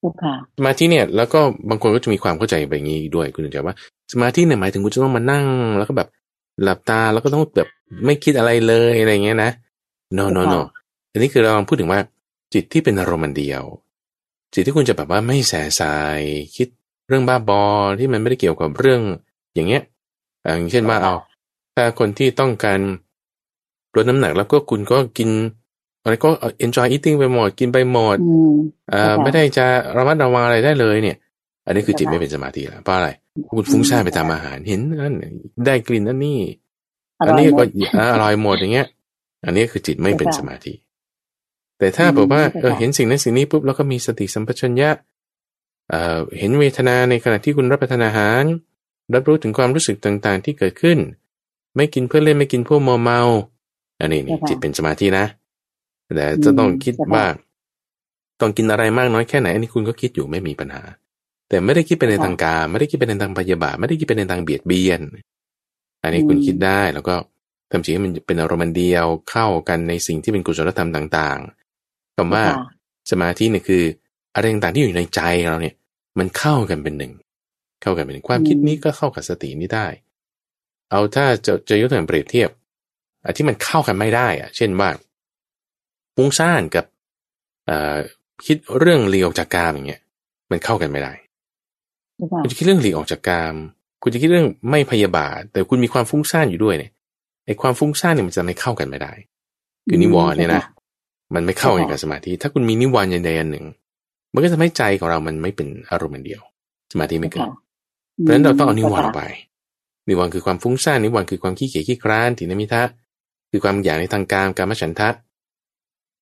[0.00, 1.40] เจ้าค่ะสมาธิเนี่ยแล้วก็
[1.70, 3.76] บางคนก็จะมีความเข้าใจแบบนี้ด้วยคุณจะว่า
[4.12, 5.46] สมาธิเนี่ยหมายถึงคุณจะต้องมานั่ง
[5.78, 6.08] แล้วก็แบบ
[6.62, 7.68] หลับตาแล้วก็ต้องแบบ
[8.04, 9.50] ไม่คิดอะไรเลยอะไรเงี้ยนะ
[10.16, 10.60] no no no
[11.10, 12.00] อันนี้คือเราพูดถึงว่า
[12.54, 13.62] จิตที่เป็นอารมณ์อันเดียว
[14.52, 16.20] จิตที่คุณจะแบบว่าไม่แสสาย
[16.56, 16.68] คิด
[17.08, 17.62] เรื่องบ้าบอ
[17.98, 19.00] ที่มันไม่ได้เกี่ยวกับเรื่อง
[19.54, 19.82] อย่างเงี้ย
[20.44, 21.14] อ่าอย่างเช่นว่าเอา
[21.74, 22.80] ถ้าคนที่ต้องการ
[23.96, 25.30] ลดน้ำหนักแล้วก็คุณก็กิน
[26.02, 26.28] อะไรก็
[26.64, 28.54] enjoy eating ไปหมดกินไปหมดอืม
[28.90, 29.66] เอ่อค่ะไม่ได้จะ
[29.96, 31.16] ระมัดระวังอะไรได้เลยเนี่ย
[31.66, 33.08] อันนี้คือจิตค่ะไม่เป็นสมาธิแล้วเพราะอะไร
[33.56, 35.14] คุณฟุ้งซ่านไปตามอาหารเห็นนั่น
[35.66, 36.40] ได้กลิ่นนั่นนี่
[37.20, 37.68] ออันร่อยนี้หมก็ด
[37.98, 38.86] อ่าอร่อยหมดอย่างเงี้ย
[39.44, 40.72] อันนี้คือจิตไม่เป็นค่ะสมาธิ
[41.78, 44.90] แต่ถ้าอืมบอกว่าค่ะเออเห็นสิ่งนั้นสิ่งนี้ปุ๊บแล้วก็มีสติสัมปชัญญะ
[45.90, 48.44] เอ่อเห็นเวทนาในขณะที่คุณรับประทานอาหาร
[49.14, 50.98] รับรู้ถึงความรู้สึกต่างๆ ที่เกิดขึ้น
[51.76, 53.20] ไม่กินเพื่อเล่นไม่กินเพื่อมัวเมา
[54.00, 55.26] อันนี้นี่ค่ะจิตเป็นสมาธินะ
[56.16, 57.24] แต่จะต้องคิดค่ะว่า
[58.40, 60.82] ต้องกินอะไรมากน้อยแค่ไหนอันนี้คุณก็คิดอยู่ไม่มีปัญหา
[61.48, 65.00] แต่ไม่ได้คิดไปในค่ะทางการไม่ได้คิดไปในทางพยาบาทไม่ได้คิดไปในทางเบียดเบียน
[66.02, 67.14] อันนี้อืมคุณคิดได้แล้วก็
[67.70, 71.65] ทำจิตให้มันเป็นอารมณ์อันเดียวเข้ากันในสิ่งที่เป็นกุศลธรรมต่างๆ
[72.16, 72.56] คำว่าค่ะ
[73.10, 73.82] สมาธิเนี่ยคือ
[74.34, 75.74] อะไรต่างๆที่อยู่ในใจเราเนี่ย
[76.18, 77.12] มันเข้ากันเป็นหนึ่ง
[77.82, 79.86] เข้ากันเป็นหนึ่งความคิดนี้ก็เข้ากับสตินี้ได้
[80.90, 82.50] เอาถ้าจะจะยกตัวอย่างเปรียบเทียบ
[83.24, 84.90] อันที่มันเข้ากันไม่ได้อะเช่นว่า
[86.14, 86.84] ฟุ้งซ่านกับ
[87.66, 87.96] เอ่อ
[88.46, 90.00] คิดเรื่องหลีกออกจากกามอย่างเงี้ย
[90.50, 91.12] มันเข้ากันไม่ได้
[92.16, 93.54] เจ้าค่ะคุณจะคิดเรื่องหลีกออกจากกาม
[94.02, 96.90] คุณจะคิดเรื่องไม่พยาบาท แต่คุณมีความฟุ้งซ่านอยู่ด้วยเนี่ย
[97.46, 99.12] ไอ้ความฟุ้งซ่านเนี่ยมันจะไม่เข้ากันไม่ได้
[99.88, 100.62] คือนิวรณ์เนี่ยนะ
[101.34, 103.66] มันไม่เข้ากันกับสมาธิ ถ้าคุณมีนิวรณ์อย่างใดอย่างหนึ่ง
[104.34, 106.42] มันก็จะไม่ใจของเรามันไม่เป็นอารมณ์อันเดียว
[106.92, 107.58] สมาธิไม่เกิดค่ะ
[108.18, 109.22] เพราะฉะนั้นเราต้องเอานิวรณ์อจ้อกไป
[110.08, 112.82] นิวรณ์คือความฟุ้งซ่าน นิวรณ์คือความขี้เกียจขี้คร้านถินมิทะ
[113.50, 115.08] คือความอยากในทางการการมฉันทะ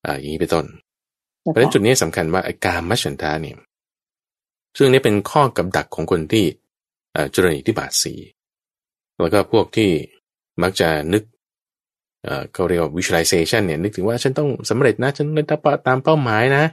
[0.05, 0.65] อ่า อย่างนี้เป็นต้น
[1.41, 3.57] เจ้าเพราะฉะนั้นค่ะจุดนี้สำคัญว่าไอ้การมฉันทะเนี่ย
[4.77, 6.45] ซึ่งนี้เป็นข้อกับดักของคนที่
[7.13, 8.15] เอ่อเจริญอิทธิบาทสี
[9.21, 9.91] แล้วก็พวกที่
[10.63, 11.23] มักจะนึก
[12.25, 15.43] เอ่อเขาเรียกว่า visualization เนี่ยนึกถึงว่าฉันต้องสำเร็จนะ ฉันได้
[15.87, 16.65] ตามเป้าหมายนะ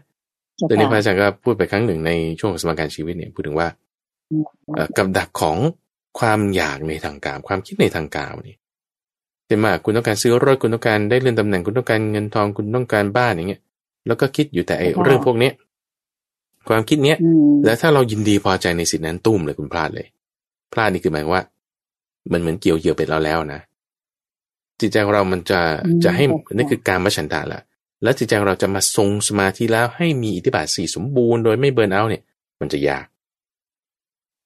[0.56, 3.68] เจ้าแต่ในพระค่ะอาจารย์ก็พูดไปครั้งหนึ่งในช่วงสมการชีวิตเนี่ยพูดถึงว่า
[4.76, 5.58] เอ่อกับดักของ
[6.20, 8.58] ความอยากในทางการ ความคิดในทางการนี่
[9.46, 13.62] เช่นว่าคุณต้องการซื้อรถคุณต้องการได้เลื่อนตำแหน่งคุณต้องการเงินทองคุณต้องการบ้านอย่างเงี้ย
[14.08, 15.54] แล้วก็คิดอยู่แต่ไอ้เรื่องพวกเนี้ย
[16.70, 20.08] ความคิดเนี้ยอืมแล้วถ้าเรายินดีพอใจในสิ่งนั้นตุ้มเลยคุณพลาดเลย
[20.74, 21.44] พลาดนี่คือหมายว่า
[22.34, 23.62] มันเหมือนเกี่ยวเหยื่อเป็ดเราแล้วนะ
[24.82, 25.62] จิตใจของเรามันจะ
[26.04, 27.62] จะให้นี่คือการมาฉันทะละ
[28.04, 32.24] แล้วจิตใจของเราจะมาทรงสมาธิแล้วให้มีอิทธิบาทสี่สมบูรณ์โดยไม่เบิร์นเอาท์เนี่ย
[32.62, 33.06] มันจะยาก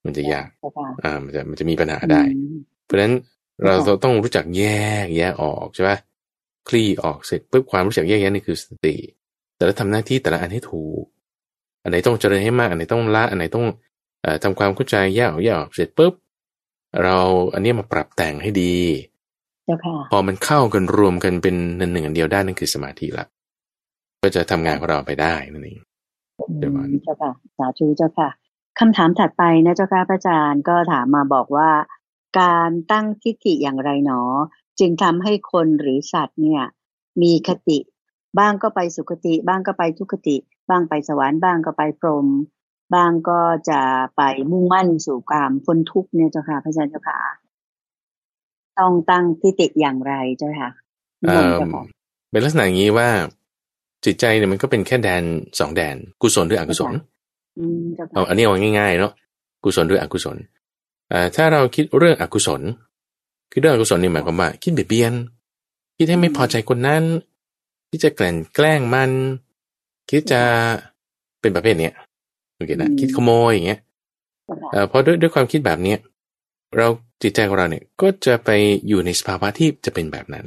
[0.05, 2.55] มันจะยากเจ้าค่ะอ่ามันจะมันจะมีปัญหาได้อืม
[2.85, 3.13] เพราะฉะนั้น
[3.65, 4.63] เราต้องรู้จักแย
[5.03, 5.97] กแยกออกใช่ปะ
[6.69, 8.95] คลี่ออกเสร็จปุ๊บความรู้จักแยกแยะนี่คือสติ
[9.57, 11.03] แต่ละทำหน้าที่แต่ละอันให้ถูก
[11.83, 13.65] อันไหนต้องเจริญให้มาก อันไหนต้องละ อันไหนต้อง
[14.21, 16.13] เอ่อทำความเข้าใจแยกออกแยกออกเสร็จปุ๊บ
[17.03, 17.17] เรา
[17.53, 18.75] อันนี้มาปรับแต่งให้ดี
[19.65, 23.25] เจ้าค่ะพอมันเข้ากันรวมกันเป็นหนึ่งหนึ่งอันเดียวได้นั่นคือสมาธิละ
[24.23, 25.79] ก็จะทำงานของเราไปได้นั่นเอง
[26.59, 28.29] เดี๋ยวก่อนอืมเจ้าค่ะสาธุเจ้าค่ะ
[28.79, 31.69] คำถามถัดไปนะเจ้าค่ะพระอาจารย์ก็ถามมาบอกว่า
[32.39, 34.21] การตั้งทิฏฐิอย่างไรหนอ
[34.79, 36.63] จึงทำให้คนหรือสัตว์เนี่ย
[37.21, 37.79] มีคติ
[38.39, 40.35] บ้างก็ไปสุคติ บ้างก็ไปทุกขติ
[40.69, 42.27] บ้างไปสวรรค์บ้างก็ไปพรหม
[42.93, 43.39] บ้างก็
[43.69, 43.81] จะ
[44.17, 47.19] ไปมุ่งมั่นสู่ความพ้นทุกข์เนี่ยเจ้าค่ะพระอาจารย์เจ้าค่ะ
[48.79, 50.69] ต้องตั้งทิฏฐิอย่างไรเจ้าค่ะ
[51.21, 51.83] นิมนต์เจ้าค่ะ
[52.31, 53.09] เป็นลักษณะอย่างนี้ว่า
[54.05, 55.23] จิตใจเนี่ยมันก็เป็นแค่แดน
[55.59, 56.93] สองแดน กุศลหรืออกุศล
[57.57, 59.13] อืมเจ้าเอาค่ะอันนี้เอาง่ายๆเนาะ
[59.63, 60.37] กุศลหรืออกุศล
[61.11, 62.61] อ่าถ้าเราคิดเรื่องอกุศล
[63.51, 65.13] คือเรื่องอกุศลนี่หมายความว่า คิดเบียดเบียน
[65.97, 67.03] คิดให้ไม่พอใจคนนั้น
[67.89, 69.11] คิดจะแกล้งแกล้งมัน
[70.09, 70.41] คิดจะ
[71.41, 71.93] เป็นประเภทเนี้ย
[72.55, 73.79] โอเคนะคิดขโมยอย่างเงี้ย
[74.45, 75.99] เจ้าค่ะเอ่อเพราะด้วยด้วยความคิดแบบเนี้ย
[76.77, 76.87] เรา
[77.23, 78.49] จิตใจของเราเนี่ยก็จะไป
[78.87, 80.45] อยู่ในสภาวะที่จะเป็นแบบนั้น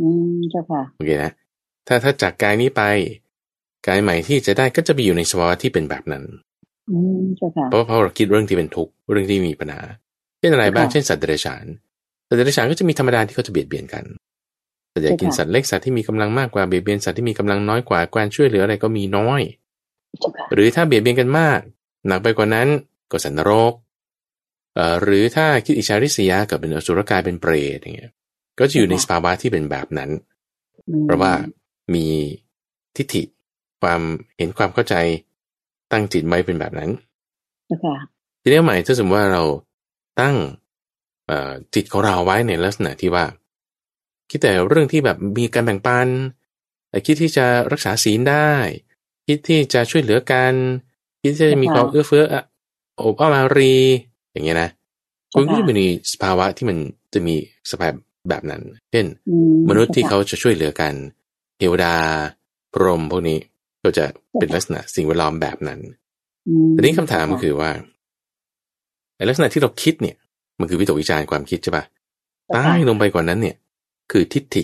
[0.00, 1.32] อืมเจ้าค่ะโอเคนะ
[1.86, 2.82] ถ้าถ้าจากกายนี้ไป
[3.86, 6.24] กายใหม่ที่จะได้ก็จะไปอยู่ในสภาวะที่เป็นแบบนั้น
[6.90, 9.82] อืมเจ้าค่ะเพราะเพราะเราคิดเรื่องที่เป็นทุกข์เรื่องที่มีปัญหา
[10.38, 11.64] เช่นอะไรบ้างค่ะเช่นสัตว์เดรัจฉาน
[12.28, 14.04] สัตว์เดรัจฉานก็จะมีธรรมดาที่เขาจะเบียดเบียนกัน
[14.90, 19.40] แต่อยากกินค่ะสัตว์เล็กสัตว์ที่มีกำลังมากกว่าเบียดเบียนสัตว์ที่มีกำลังน้อยกว่าการช่วยเหลืออะไรก็มีน้อย
[20.20, 21.58] เจ้าค่ะหรือถ้าเบียดเบียนกันมาก
[22.06, 22.68] หนักไปกว่านั้น
[23.10, 23.84] ก็สันนรกเอ่อ
[25.02, 28.12] หรือถ้าคิดอิจฉาริษยากับเป็นอสุรกายเป็นเปรตอย่างเงี้ย
[28.58, 30.10] ก็จะอยู่ในสภาวะที่เป็นแบบนั้น
[30.88, 31.32] อืมเพราะว่า
[31.94, 32.06] มี
[32.96, 33.22] ทิฏฐิ
[33.80, 34.00] ความ
[34.36, 34.94] เห็นความเข้าใจ
[35.92, 36.90] ตั้งจิตไว้เป็นแบบนั้น
[37.66, 37.96] เจ้าค่ะ
[38.42, 39.42] ทีนี้ใหม่ถ้าสมมติว่าเรา
[40.20, 40.36] ตั้ง
[41.26, 43.24] เอ่อจิตของเราไว้ในลักษณะที่ว่า
[44.30, 46.08] คิดแต่เรื่องที่แบบมีการแบ่งปัน
[46.88, 48.52] เอ่อคิดที่จะรักษาศีลได้
[49.26, 50.54] คิดที่จะช่วยเหลือกัน
[51.20, 52.42] คิดที่จะมีความเอื้อเฟื้ออะ
[52.96, 53.76] โอบอ้อมอารี
[54.36, 54.70] อย่างเงี้ยนะ
[55.32, 55.82] คุณก็จะมีใน
[56.12, 56.76] สภาวะที่มัน
[57.14, 57.34] จะมี
[57.70, 57.92] สภาพ
[58.28, 58.62] แบบนั้น
[58.92, 59.36] เช่นอื
[59.68, 60.92] มนุษย์ที่เขาจะช่วยเหลือกัน
[61.58, 61.94] เทวดา
[62.72, 63.38] พรหมพวกนี้
[63.82, 64.04] ก็จะ
[64.38, 65.80] เป็นลักษณะสิ่งแวดล้อมแบบนั้น
[66.48, 67.70] อืมทีนี้คำถามก็คือว่า
[69.16, 70.16] ไอ้ลักษณะที่เราคิดเนี่ย
[70.60, 71.84] มันคือวิตกวิจารณ์ความคิดใช่ปะ
[72.46, 73.56] เจ้าใต้ค่ะลงไปกว่านั้นเนี่ย
[74.12, 74.62] คือทิฏฐิ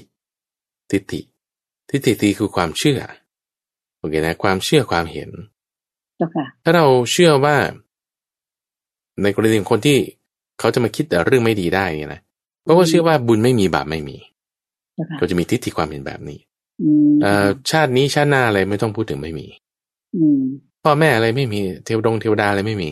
[0.91, 1.21] ทิฏฐิ
[1.91, 3.01] ทิฏฐิตีคือความเชื่อ
[3.99, 5.31] โอเคนะ ความเชื่อความเห็น
[6.17, 7.57] เจ้าค่ะถ้าเราเชื่อว่า
[9.23, 9.97] ในกรณีของคนที่
[10.59, 12.21] เขาจะมาคิดแต่เรื่องไม่ดีได้เนี่ยนะ
[12.63, 14.17] เพราะว่าเชื่อว่าบุญไม่มีบาปไม่มี
[14.95, 16.39] เจ้าค่ะก็จะมีทิฏฐิความเห็นแบบนี้
[16.83, 19.47] อืมเอ่อชาตินี้ชาติหน้าอะไรไม่ต้องพูดถึงไม่มี
[20.17, 20.41] อืม
[20.83, 22.91] พ่อแม่อะไรไม่มีเทวดงเทวดาอะไรไม่มี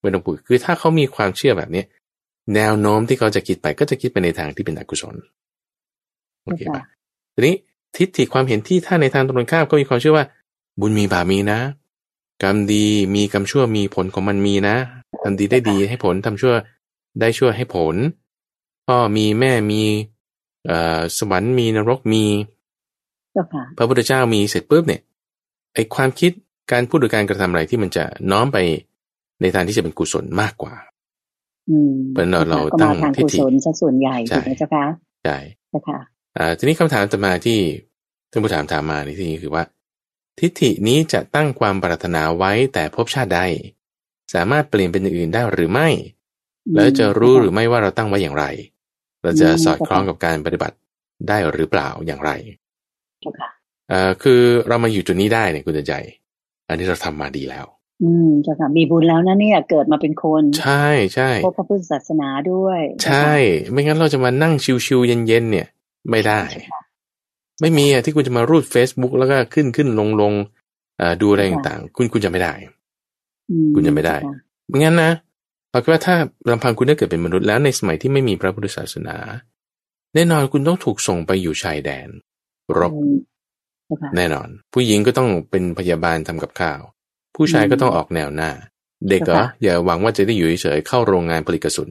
[0.00, 1.86] ไม่ต้องพูดคือถ้าเขามีความเชื่อแบบเนี้ย
[2.54, 5.14] แนวโน้มที่เขาจะคิดไปก็จะคิดไปในทางที่เป็นอกุศล
[6.44, 6.84] โอเคปะ
[7.34, 7.54] ทีนี้
[7.96, 10.24] ทิฏฐิความเห็นที่ถ้าในทางตรงกันข้ามก็มีความเชื่อว่า
[10.80, 11.58] บุญมีบาปมีนะ
[12.42, 14.76] กรรมดีมีกรรมชั่วมีผลของมันมีนะ
[15.22, 16.54] ทำดีได้ดีให้ผลทำชั่ว
[17.20, 17.96] ได้ชั่วให้ผล
[18.86, 19.82] พ่อมีแม่มี
[20.66, 22.24] เอ่อสวรรค์มีนรกมี
[23.32, 25.02] เจ้าค่ะพระพุทธเจ้ามีเสร็จปุ๊บเนี่ย
[25.74, 26.32] ไอความคิด
[26.72, 28.58] การพูดหรือการกระทำอะไรที่มันจะน้อมไป
[29.40, 30.74] ในทางที่จะเป็นกุศลมากกว่า
[31.70, 34.84] อืมเพราะเราเราก็ตั้มางทางทิฏกุฐิศลซะส่วนใหญ่ใช่ถูกไหมเจ้าค่ะ
[35.24, 35.38] ใช่
[35.70, 35.98] เจ้าค่ะ
[36.36, 37.58] อ่าทีนี้คำถามต่อมาที่
[38.30, 39.62] ท่านผู้ถามถามมาในที่นี้คือว่า
[40.38, 43.40] ทิฏฐินี้จะตั้งความปรารถนาไว้แต่ภพชาติใด
[44.32, 45.88] สามารถเปลี่ยนเป็นอย่างอื่นได้หรือไม่
[46.74, 48.44] แล้วจะรู้หรือไม่ว่าเราตั้งไว้อย่างไร
[49.22, 50.76] เราจะสอดคล้องกับการปฏิบัติ
[51.28, 52.30] ได้หรือเปล่าอย่างไร
[53.20, 53.50] เจ้าค่ะ
[53.88, 55.94] เอ่อคือเรามาอยู่จุดนี้ได้เนี่ยคุณใจ
[56.68, 57.66] อันนี้เราทำมาดีแล้ว
[58.02, 63.32] อืมเจ้าค่ะมีบุญแล้วนะเนี่ยเกิดมาเป็นคน ใช่ใช่พบพระพุทธศาสนาด้วย ใช่
[63.70, 64.54] ไม่งั้นเราจะมานั่ง
[64.86, 65.66] ชิวๆเย็นๆเนี่ย
[66.10, 66.42] ไม่ได้
[67.60, 70.32] ไม่มีอะที่คุณจะมารูด Facebook แล้วก็ขึ้นขึ้นลงลง
[70.98, 72.70] เอ่อดูอะไรต่างๆ คุณคุณจะไม่ได้อื
[73.74, 74.36] คุณจะไม่ได้เจ้าค่ะ
[74.68, 75.10] ไม่งั้นนะ
[75.70, 76.14] เอาคิดว่าถ้า
[76.50, 79.16] ลำพังคุณได้เกิดเป็นมนุษย์แล้วในสมัยที่ไม่มีพระพุทธศาสนา
[80.14, 82.08] แน่นอนคุณต้องถูกส่งไปอยู่ชายแดน
[82.78, 83.16] รบอืม
[83.86, 86.80] เจ้าค่ะแน่นอน ผู้หญิงก็ต้องเป็นพยาบาลทำกับข้าว
[87.36, 88.50] ผู้ชายก็ต้องออกแนวหน้า
[89.08, 91.90] เด็กเหรอค่ะอย่าหวังว่าจะได้อยู่เฉยๆเข้าโรงงานผลิตกระสุน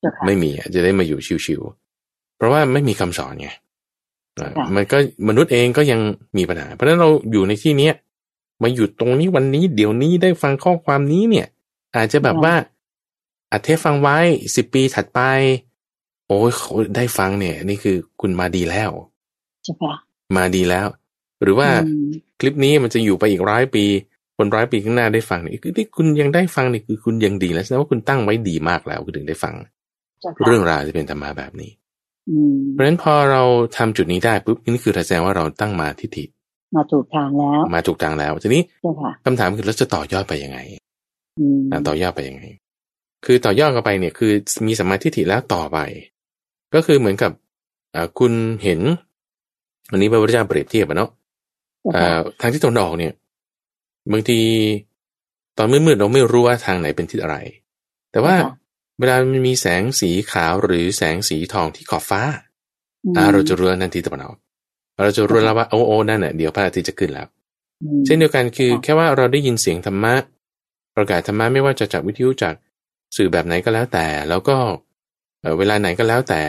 [0.00, 3.48] เจ้าค่ะไม่มีอะจะได้มาอยู่ชิวๆเพราะว่าไม่มีคำสอนไง
[4.40, 6.00] อะค่ะมันก็มนุษย์เองก็ยัง
[6.36, 7.94] มีปัญหา เพราะฉะนั้นเราอยู่ในที่เนี้ย
[8.62, 11.46] มาอยู่ตรงนี้วันนี้เดี๋ยวนี้ได้ฟังข้อความนี้เนี่ย
[11.96, 12.54] อาจจะแบบว่า
[13.52, 14.18] อัดเทปฟังไว้
[14.56, 15.20] สิบปีถัดไป
[16.26, 18.90] โอ้ยเขาได้ฟังเนี่ย นี่คือคุณมาดีแล้ว
[19.64, 19.94] เจ้าค่ะ
[20.36, 20.86] มาดีแล้ว
[21.42, 22.08] หรือว่าอืม
[22.40, 23.84] คลิปนี้มันจะอยู่ไปอีกร้อยปี
[24.36, 29.54] คนร้อยปีข้างหน้าได้ฟังนี่คือที่คุณยังได้ฟังนี่คือคุณยังดีแล้วแสดงว่าคุณตั้งไว้ดีมากแล้วคุณถึงได้ฟัง
[30.20, 31.70] เจ้าค่ะเรื่องราวที่เป็นธรรมะแบบนี้
[32.28, 33.42] อืมเพราะฉะนั้นพอเรา
[33.76, 36.24] ทำจุดนี้ได้ปุ๊บนี่คือแสดงว่าเราตั้งมาทิฏฐิ
[36.76, 40.58] มาถูกทางแล้ว มาถูกทางแล้ว ทีนี้เจ้าค่ะคำถามคือเราจะต่อยอดไปยังไง
[41.38, 42.42] อืมอะต่อยอดไปยังไง
[43.24, 44.32] คือต่อยอดกันไปเนี่ย คือ
[44.66, 45.78] มีสัมมาทิฏฐิแล้วต่อไป
[46.74, 47.32] ก็คือเหมือนกับ
[47.94, 48.32] อ่าคุณ
[48.64, 48.80] เห็น
[49.90, 51.10] อันนี้พระพุทธเจ้าเปรียบเทียบอะเนาะ
[51.82, 53.12] เจ้าอ่ค่ะาทางที่ตะวันออกเนี่ย
[54.12, 54.40] บางที
[55.58, 57.36] ตอนมืดๆเราไม่รู้ว่าทางไหนเป็นทิศอะไร
[58.12, 58.34] แต่ว่า
[58.98, 62.22] เวลามันมีแสงสีขาวหรือแสงสีทองที่ขอบฟ้า
[63.16, 64.36] อ่าเราจะรู้ว่านั่นทิศตะวันออก
[65.02, 67.26] เราจะรู้แล้วว่าโอ้โอ้นั่นน่ะเดี๋ยวพระอาทิตย์จะขึ้นแล้ว
[67.82, 70.14] อืมเช่นเดียวกันคือค่ะแค่ว่าเราได้ยินเสียงธรรมะ
[70.96, 72.54] ประกาศธรรมะไม่ว่าจะจากวิทยุจาก
[73.16, 74.56] สื่อแบบไหนก็แล้วแต่ แล้วก็
[75.40, 76.42] เอ่อเวลาไหนก็แล้วแต่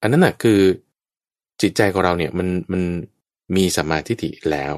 [0.00, 0.60] อันนั้นน่ะคือ
[1.62, 2.82] จิตใจของเราเนี่ยมันมัน
[3.56, 4.74] มีสัมมาทิฏฐิแล้ว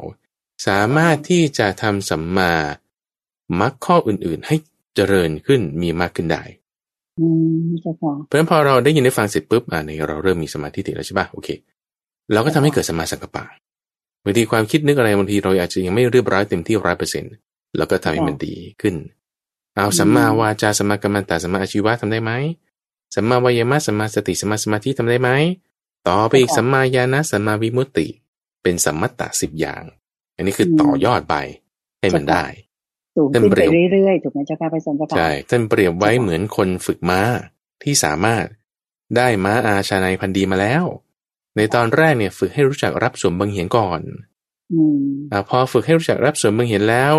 [0.67, 2.53] สามารถที่จะทำสัมมา
[3.61, 4.57] มักข้ออื่น ๆ ให้
[4.95, 6.43] เจริญขึ้นมีมากขึ้นได้
[7.21, 7.27] อื
[7.65, 11.49] มเจ้าค่ะเพราะฉะนั้นพอเราได้ยินได้ฟังเสร็จปุ๊บอ่าในเราเริ่มมีสมาธิติแล้วใช่ป่ะโอเค
[12.33, 13.45] เราก็ทำให้เกิดสมาสังกปะ
[14.25, 17.33] บางทีความคิดนึกอะไรบางทีเราอาจจะยังไม่เรียบร้อยเต็มที่ร้อยเปอร์เซ็นต์
[17.77, 18.95] เราก็ทำให้มันดีขึ้น
[19.77, 22.33] เอาสัมมาวาจาสัมมากัมมันตาสัมมาอาชีวะทำได้ไหม
[23.15, 25.31] สัมมาวายามะสัมมาสติสัมมาสมาธิทำได้ไหม
[26.09, 28.07] ต่อไปอีกสัมมาญาณะสัมมาวิมุตติ
[28.63, 29.83] เป็นสัมมัตตสิบอย่าง
[30.37, 31.37] อันนี้คือต่อยอดไป
[32.01, 32.45] ให้มันได้
[33.17, 33.63] สูงขึ้นไป
[33.93, 37.21] เรื่อยๆถูกไหมเจ้าค่ะพระอาจารย์เจ้าค่ะใช่ท่านเปรียบไว้เหมือนคนฝึกม้า
[37.83, 38.45] ที่สามารถ
[39.17, 40.85] ได้ม้าอาชาในพันธุ์ดีมาแล้ว
[41.59, 44.01] ในตอนแรกเนี่ยฝึกให้รู้จักรับสวมบังเหียนก่อน
[44.73, 45.03] อืม
[45.33, 47.13] อาพอฝึกให้รู้จักรับสวมบังเหียนแล้ว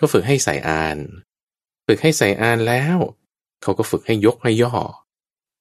[0.00, 0.98] ก็ฝึกให้ใส่อาน
[1.86, 2.98] ฝึกให้ใส่อานแล้ว
[3.62, 4.74] เขาก็ฝึกให้ยกให้ย่อ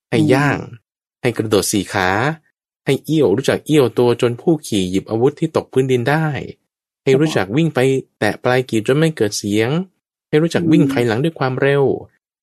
[0.10, 0.60] ให้ย่าง
[1.22, 2.10] ให้กระโดดสี่ขา
[2.86, 6.28] ให้เอี้ยวรู้จักเอี้ยวตัวจนผู้ขี่หยิบอาวุธที่ตกพื้นดินได้
[7.04, 7.80] ให้รู้จักวิ่งไป
[8.20, 9.70] แตะปลายกีบจนไม่เกิดเสียง
[10.30, 11.84] ให้รู้จักวิ่งถอยหลังด้วยความเร็ว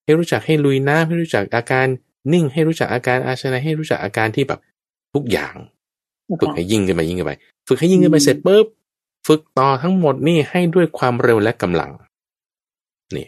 [0.05, 1.87] ให้รู้จักให้ลุยน้ำให้รู้จักอาการ
[2.33, 4.61] นิ่งให้รู้จักอาการอาชนะให้รู้จักอาการที่แบบ
[5.15, 5.55] ทุกอย่าง
[6.41, 7.33] ฝึกให้ยิ่งขึ้นไปยิ่งขึ้นไป
[7.69, 8.67] ฝึกให้ยิ่งขึ้นไปเสร็จปุ๊บ
[9.27, 11.91] ฝึกต่อทั้งหมดนี่ให้ด้วยความเร็วและกำลัง
[13.17, 13.27] นี่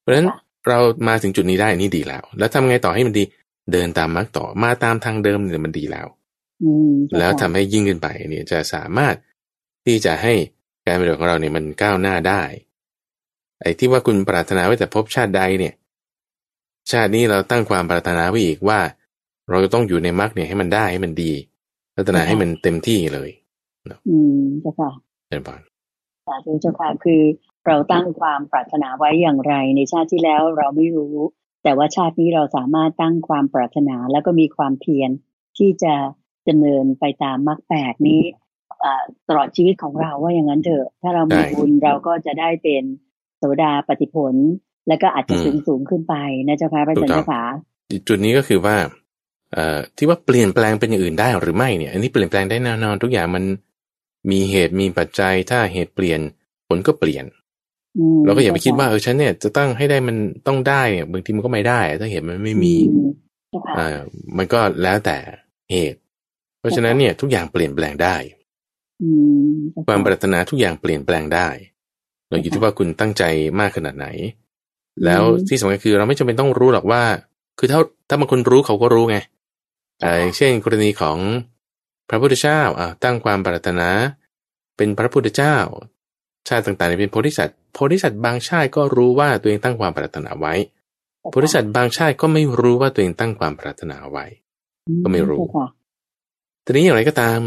[0.00, 0.28] เพราะฉะนั้น
[0.68, 0.78] เรา
[1.08, 3.24] มาถึงจุดนี้ได้นี่ดีแล้ว แล้วทำไงต่อให้มันดี
[3.72, 6.06] เดินตามมรรคต่อมาตามทางเดิมเนี่ยมันดีแล้ว
[6.62, 9.14] อืมแล้วทำให้ยิ่งขึ้นไปเนี่ยจะสามารถ
[9.84, 10.34] ที่จะให้
[10.86, 12.42] การปฏิบัติของเราเนี่ยมันก้าวหน้าได้
[13.60, 15.74] ไอ้ที่ว่าคุณปรารถนาไว้แต่ภพชาติใดเนี่ย
[16.90, 18.80] ชาตินี้เราตั้งความปรารถนาไว้อีกว่า
[19.50, 21.32] เราจะต้องอยู่ในมรรคเนี่ยให้มันได้ให้มันดี
[21.94, 23.30] ปรารถนาให้มันเต็มที่เลย
[24.08, 24.90] อืมเจ้าค่ะ
[25.28, 25.60] เป็นบาน
[26.26, 27.22] สาธุเจ้าค่ะคือ
[27.66, 31.16] เราตั้งความปรารถนาไว้อย่างไร ในชาติที่แล้วเราไม่รู้
[31.62, 35.10] แต่ว่าชาตินี้เราสามารถตั้งความปรารถนาแล้วก็มีความเพียร
[35.58, 35.94] ที่จะ
[36.48, 38.22] ดำเนินไปตามมรรคแปดนี้
[38.84, 42.82] อ่าตลอดชีวิตของเราว่าอย่างนั้นเถอะ ถ้าเรามีบุญเราก็จะได้เป็น
[43.38, 44.34] โสดาปฏิผล
[44.88, 46.14] แล้วก็อาจจะสูงสูงขึ้นไป
[46.46, 47.42] นะเจ้าค่ะพระอาจารย์เจ้าค่ะ
[48.08, 49.01] จุดนี้ก็คือว่าเอ่อ
[49.96, 53.44] ที่ว่าเปลี่ยนแปลงเป็นอย่างอื่นได้หรือไม่เนี่ย อันนี้เปลี่ยนแปลงได้แน่นอนทุกอย่างมัน
[54.30, 56.20] มีเหตุมีปัจจัยถ้าเหตุเปลี่ยน
[56.68, 57.24] ผลก็เปลี่ยน
[57.98, 63.00] อืมเราก็อย่าไปคิดว่าเออฉันเนี่ยจะตั้งให้ได้มันต้องได้เนี่ยบางทีมันก็ไม่ได้ ถ้าเหตุมันไม่มีอื
[63.50, 64.00] เจ้าค่ะอ่า
[64.36, 65.16] มันก็แล้วแต่
[65.72, 65.98] เหตุ
[66.58, 68.16] เพราะฉะนั้นเนี่ยทุกอย่างเปลี่ยนแปลงได้
[69.02, 69.08] อื
[69.48, 71.48] มเจ้ะความปรารถนาทุกอย่างเปลี่ยนแปลงได้
[72.28, 73.22] เราอยู่ที่ว่าคุณตั้งใจ
[73.60, 74.06] มากขนาดไหน
[75.04, 77.02] แล้วที่สำคัญคือเราไม่จำเป็นต้องรู้หรอกว่า
[77.58, 77.78] คือถ้า
[78.08, 79.16] ถ้าบางคนรู้เขาก็รู้ไง
[80.02, 81.18] อ่าอย่างเช่นกรณีของ
[82.08, 83.88] พระพุทธเจ้าอ่าตั้งความปรารถนา
[84.76, 85.56] เป็นพระพุทธเจ้า
[86.48, 90.54] ชาติต่างๆเนี่ยเป็นโพธิสัตว์โพธิสัตว์บางชาติก็รู้ว่าตัวเองตั้งความปรารถนาไว้
[91.30, 94.24] โพธิสัตว์บางชาติก็ไม่รู้ว่าตัวเองตั้งความปรารถนาไว้
[95.02, 95.66] ก็ไม่รู้เจ้าค่ะ
[96.64, 97.40] ทีนี้อย่างไรก็ตาม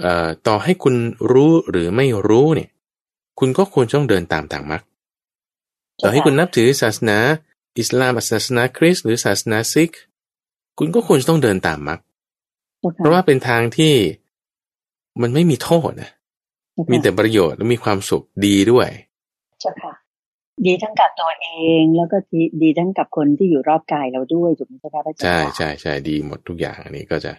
[0.00, 0.94] เอ่อต่อให้คุณ
[1.32, 2.70] รู้หรือไม่รู้เนี่ย
[3.38, 4.82] คุณก็ควรต้องเดินตามทางมรรค
[6.02, 7.18] ต่อให้คุณนับถือศาสนา
[7.78, 9.92] อิสลามศาสนาคริสต์หรือศาสนาซิก
[10.78, 12.00] คุณก็ควรจะต้องเดินตามมรรค
[12.80, 13.94] เจ้าเพค่ะราะว่าเป็นทางที่
[15.22, 16.10] มันไม่มีโทษนะ
[16.72, 18.88] เจ้าค่ะมีแต่ประโยชน์และมีความสุขดีด้วย
[19.60, 19.92] เจ้าค่ะ
[20.66, 21.48] ดีทั้งกับตัวเอ
[21.80, 27.32] งแล้วก็ดีดีทั้งกับคนที่อยู่รอบกายเราด้วยถูกไหมเจ้าค่ะพระอาจารย์ใช่ค่ะใช่ใช่ดีหมดทุกอย่างอันนี้ก็จะ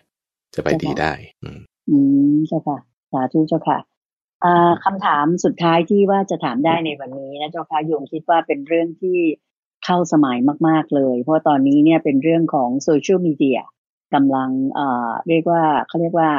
[0.56, 1.14] จะไปดีได้
[1.44, 1.60] อืม
[1.90, 1.98] อื
[2.34, 2.78] มเจ้าค่ะ
[3.12, 3.80] สาธุเจ้าค่ะ
[4.44, 9.18] อ่าคำถามสุดท้ายที่ว่าจะถามได้ในวันนี้นะเจ้าค่ะโยมคิดว่าเป็นเรื่องที่
[9.86, 13.60] เข้าสมัยมาก ๆเลย เพราะตอนนี้เนี่ยเป็นเรื่องของโซเชียลมีเดีย
[14.14, 16.30] กำลังเอ่อเรียกว่าเขาเรียกว่า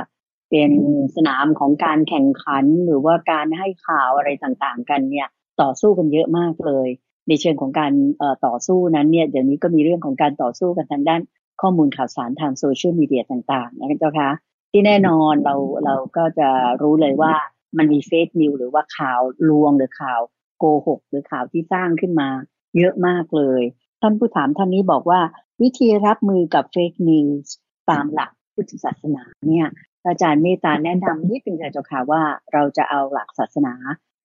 [0.51, 0.72] เป็น
[1.16, 5.28] สนามของการแข่งขันหรือว่าการให้ข่าวอะไรต่างๆ กันเนี่ย
[5.62, 6.88] ต่อสู้กันเยอะมากเลย
[7.28, 11.20] ในเชิงของการเอ่อต่อสู้นั้นเนี่ยเดี๋ยวนี้ก็มีเรื่องของการต่อสู้กันทางด้าน
[11.61, 14.30] ข้อมูลข่าวสารทางโซเชียลมีเดียต่างๆนะเจ้าค่ะ
[14.72, 16.49] ที่แน่นอนเราเราก็จะ
[16.82, 17.34] รู้เลยว่า
[17.78, 20.20] มันมีเฟกนิวหรือว่าข่าวลวงหรือข่าว
[20.59, 22.28] โกหกหรือข่าวที่สร้างขึ้นมา
[22.77, 23.62] เยอะมากเลย
[24.01, 25.21] ท่านผู้ถามท่านนี้บอกว่า
[25.62, 27.55] วิธีรับมือกับ fake news
[27.91, 29.68] ตามหลักพุทธศาสนาเนี่ย
[30.07, 33.75] อาจารย์เมตตาแนะนำนิดนึงค่ะเจ้าค่ะว่าเราจะเอาหลักศาสนา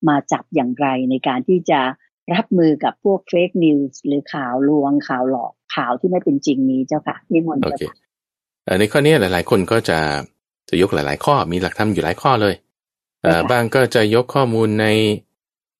[0.08, 1.80] มาจับอย่างไรในการที่จะ
[2.34, 7.96] รับมือกับพวก fake news หรือข่าวลวงข่าวหลอกข่าวที่ไม่เป็นจริงนี้เจ้าค่ะนิมนต์โอเจ้าเคค่ะ
[8.64, 10.00] เอ่อในข้อนี้หลาย ๆ คนก็จะ
[10.70, 12.56] จะยกหลาย ๆ ข้อมีหลักธรรมอยู่หลายข้อเลย
[13.22, 14.88] เอ่อค่ะบางก็จะยกข้อมูลใน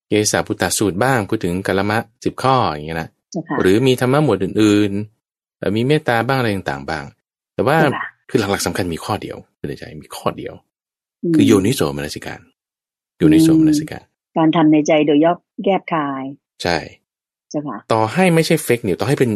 [0.08, 7.06] เกสาพุตตสูตรบ้างพูดถึงกัลมะสิบข้ออย่างเงี้ยนะเจ้าค่ะหรือมีธรรมะหมวดอื่นๆเอ่อมีเมตตาบ้างอะไรต่างๆบ้าง
[7.54, 10.54] แต่ว่าค่ะคือหลักๆสำคัญมีข้อเดียวคือในใจมีข้อเดียว
[11.36, 12.40] คือโยนิโสมนสิการ
[13.18, 14.04] โยนิโสมนสิการ
[14.38, 16.24] การทำในใจโดยยอบแยบคาย
[16.64, 16.78] ใช่
[17.50, 19.32] เจ้าค่ะต่อให้ไม่ใช่เฟกนิวต่อให้เป็น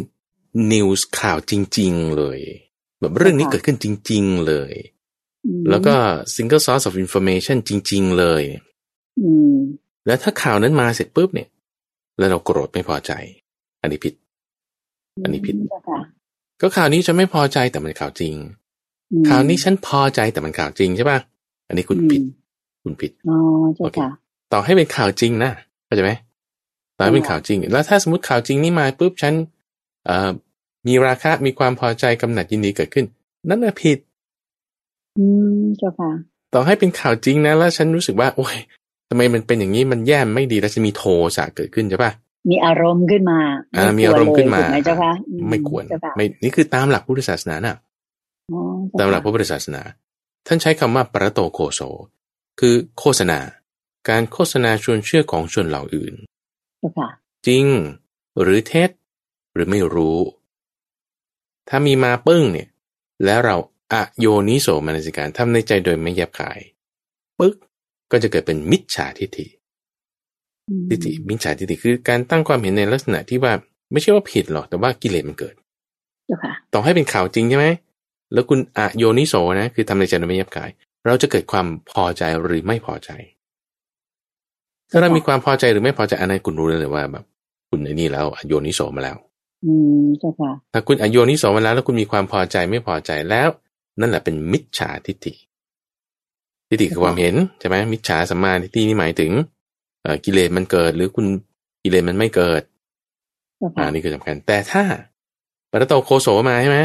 [0.72, 2.38] นิวส์ข่าวจริง ๆเลย
[3.00, 4.72] แบบเรื่องนี้ค่ะเกิดขึ้นจริง ๆเลย
[5.46, 5.94] อืมแล้วก็
[6.34, 8.42] single source of information จริง ๆ เลย
[9.20, 9.56] อืม
[10.10, 11.48] แล้วถ้าข่าวนั้นมาเสร็จปุ๊บเนี่ย
[12.18, 13.12] แล้วเราโกรธไม่พอใจ
[13.82, 14.14] อันนี้ผิด
[15.22, 15.98] อันนี้ผิดเจ้าค่ะ
[16.60, 18.34] ก็ข่าวนี้ฉันไม่พอใจแต่มันข่าวจริง
[19.12, 21.18] อืมข่าวนี้ฉันพอใจแต่มันข่าวจริงใช่ป่ะ
[21.68, 23.36] อันนี้คุณผิดอืมคุณผิดอ๋อ
[23.74, 24.10] เจ้าโอเคค่ะ
[24.52, 25.50] ต่อให้เป็นข่าวจริงนะ
[25.86, 26.12] เข้าใจไหม
[26.96, 29.34] ต่อให้เป็นค่ะข่าวจริง แล้วถ้าสมมติข่าวจริงนี่มาปุ๊บฉัน
[30.06, 30.30] เอ่อ
[30.86, 33.06] มีราคะมีความพอใจกำหนัดยินดีเกิดขึ้น
[33.48, 33.98] นั่นน่ะผิด
[35.18, 35.24] อื
[35.60, 36.10] มเจ้าค่ะ
[36.54, 38.56] ต่อให้เป็นข่าวจริงนะแล้วฉันรู้สึกว่า โอ้ย
[39.10, 41.02] ทำไมมันเป็นอย่างนี้มันแย่ไม่ดีแล้วจะมีโท
[41.36, 42.12] สะเกิดขึ้นใช่ปะ
[42.50, 43.38] มีอารมณ์ขึ้นมา
[43.76, 47.76] อ่าไมีอารมณ์ขึ้นมาถูกไหมเจ้าค่ะอืไม่ควรเจ้าค่ะไม่นี่คือตามหลักพุทธศาสนาน่ะ
[48.52, 49.82] อ๋อเจ้ตามหลักพค่ะระพุทธศาสนา
[50.46, 51.80] ท่านใช้คำว่าปรโตโคโซ
[52.60, 53.38] คือโฆษณา
[54.08, 56.14] การโฆษณาชวนเชื่อของชนเหล่าอื่น
[56.78, 57.08] เจ้าค่ะ
[57.46, 57.66] จริง
[58.40, 58.90] หรือเท็จ
[59.54, 60.18] หรือไม่รู้
[61.68, 62.68] ถ้ามีมาปึ้งเนี่ย
[63.24, 63.56] แล้วเรา
[63.92, 66.60] อะโยนิโสมนสิการทำในใจโดยไม่แยบขาย
[67.38, 67.54] ปึ๊ก
[68.12, 69.46] ก็จะเกิดเป็นมิจฉาทิฏฐิ
[70.68, 73.52] อืมทิฏฐิมิจฉาทิฏฐิคือการตั้งความเห็นในลักษณะที่ว่า
[73.92, 75.54] ไม่ใช่ว่าผิดหรอกแต่ว่ากิเลสมันเกิด
[76.26, 77.66] เจ้าค่ะต่อให้เป็นข่าวจริงใช่ไหม
[78.32, 80.70] แล้วคุณอะโยนิโสนะ คือทำในใจโดยไม่แยบกาย
[81.06, 83.10] เราจะเกิดความพอใจหรือไม่พอใจ
[84.90, 87.24] ถ้าเรามีความพอใจหรือไม่พอใจอันนั้นคุณรู้เลยว่าแบบ
[87.70, 89.16] คุณไอ้นี่แล้วอะโยนิโสมาแล้ว
[89.64, 89.72] อื
[90.04, 93.48] มเจ้าค่ะถ้าคุณอะโยนิโสมาแล้ว แล้วคุณมีความพอใจไม่พอใจแล้ว
[94.00, 95.34] นั่นแหละเป็นมิจฉาทิฏฐิ
[96.70, 99.32] ทิฏฐิคือความเห็นใช่ไหมมิจฉาสัมมาทิฏฐินี่หมายถึง
[100.02, 101.26] เอ่อกิเลสมันเกิด หรือคุณ
[101.82, 102.62] กิเลสมันไม่เกิด
[103.58, 104.84] เจ้าอ่าค่ะนี่คือสำคัญ แต่ถ้า
[105.70, 106.78] ปรโตโคโสมาใช่ไหม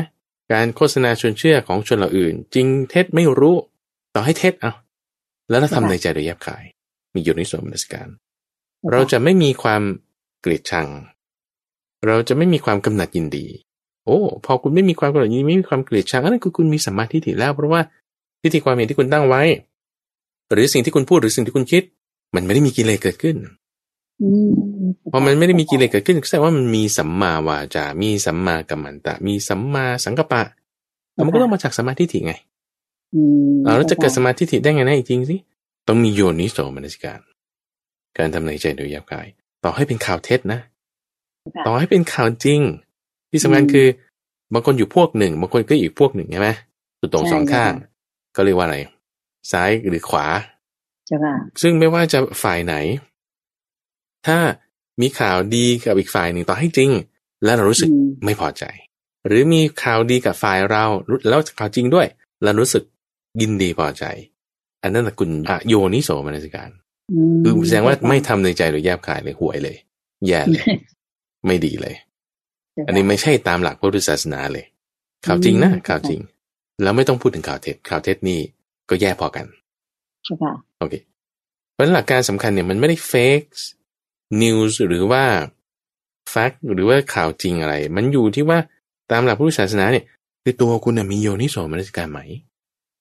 [0.53, 3.55] การโฆษณาชวนเชื่อของชนเหล่าอื่น จริงเท็จไม่รู้
[4.15, 4.71] ต่อให้เท็จเอา
[5.49, 6.63] แล้วเราทำในใจโดยแยบขาย
[7.13, 8.07] มีโยนิโสมนสิการ
[8.91, 9.81] เราจะไม่มีความ
[10.41, 10.87] เกลียดชัง
[12.07, 13.45] เราจะไม่มีความกำหนัดยินดี
[14.05, 17.81] โอ้พอคุณไม่มีความกำหนัดยินดีไม่มีความเกลียดชังอันนั้นคือคุณมีสัมมาทิฏฐิแล้ว เพราะว่า
[18.41, 19.41] ทิฏฐิความเห็นที่คุณตั้งไว้
[20.51, 21.83] หรือสิ่งที่คุณพูดหรือสิ่งที่คุณคิด
[22.35, 23.35] มันไม่ได้มีกิเลสเกิดขึ้น
[24.21, 24.51] อืม
[25.11, 30.43] พอมันไม่ได้มีกิเลสเกิดขึ้นก็แสดงว่ามันมีสัมมาวาจา มีสัมมากัมมันตะ มีสัมมาสังกัปปะ
[31.13, 32.33] แล้วมันก็ต้องมาจากสมาธิฐิไง
[33.15, 33.21] อื
[33.53, 35.35] มเอาแล้วจะเกิดสมาธิฐิได้ไงนะอีกจริงสิ
[35.87, 37.19] ต้องมีโยนิโสมนสิการ
[38.17, 39.27] การทำในใจโดยหยาบกาย
[39.63, 40.59] ต่อให้เป็นข่าวเท็จนะ
[41.67, 42.61] ต่อให้เป็นข่าวจริง
[43.31, 43.87] ที่สำคัญคือ
[44.53, 46.49] บางคนอยู่พวกหนึ่ง บางคนก็อีกพวกหนึ่งใช่ไหม
[46.99, 47.71] สุดตรงสองข้าง
[48.35, 48.77] ก็เรียกว่าอะไร
[49.51, 50.27] ซ้ายหรือขวา
[51.07, 52.75] เจ้าค่ะซึ่งไม่ว่าจะฝ่ายไหน
[54.27, 54.37] ถ้า
[55.01, 56.91] มีข่าวดีกับอีกฝ่ายหนึ่งต่อให้จริง
[57.43, 58.63] แล้วเรารู้สึกอืมไม่พอใจ
[59.27, 62.07] หรือมีข่าวดีกับฝ่ายเรารู้แล้วข่าวจริงด้วย
[62.43, 62.83] แล้วรู้สึก
[63.41, 64.03] ยินดีพอใจ
[64.83, 66.69] อันนั้นนะคุณอะโยนิโสมนสิการ
[67.43, 69.77] มคือแสดงว่าไม่ทำในใจโดยแยบขายเลยห่วยเลย
[70.27, 70.65] แย่เลย
[71.47, 71.95] ไม่ดีเลย
[72.73, 74.65] เจ้าค่ะอันนี้ไม่ใช่ตามหลักพุทธศาสนาเลย
[75.25, 76.19] ข่าวจริงนะอืมข่าวจริง
[76.83, 78.39] แล้วไม่ต้องพูดถึงข่าวเท็จข่าวเท็จนี่
[78.89, 79.45] ก็แย่พอกัน
[80.23, 80.93] เจ้าค่ะโอเค
[81.73, 83.47] เพราะฉะนั้นหลักการสำคัญเนี่ยมันไม่ได้ fake
[84.41, 85.23] news หรือว่า
[86.33, 88.57] fact หรือว่าข่าวจริงอะไร มันอยู่ที่ว่า
[89.11, 90.05] ตามหลักพุทธศาสนาเนี่ย
[90.43, 92.19] คือตัวคุณน่ะมีโยนิโสมนสิการไหม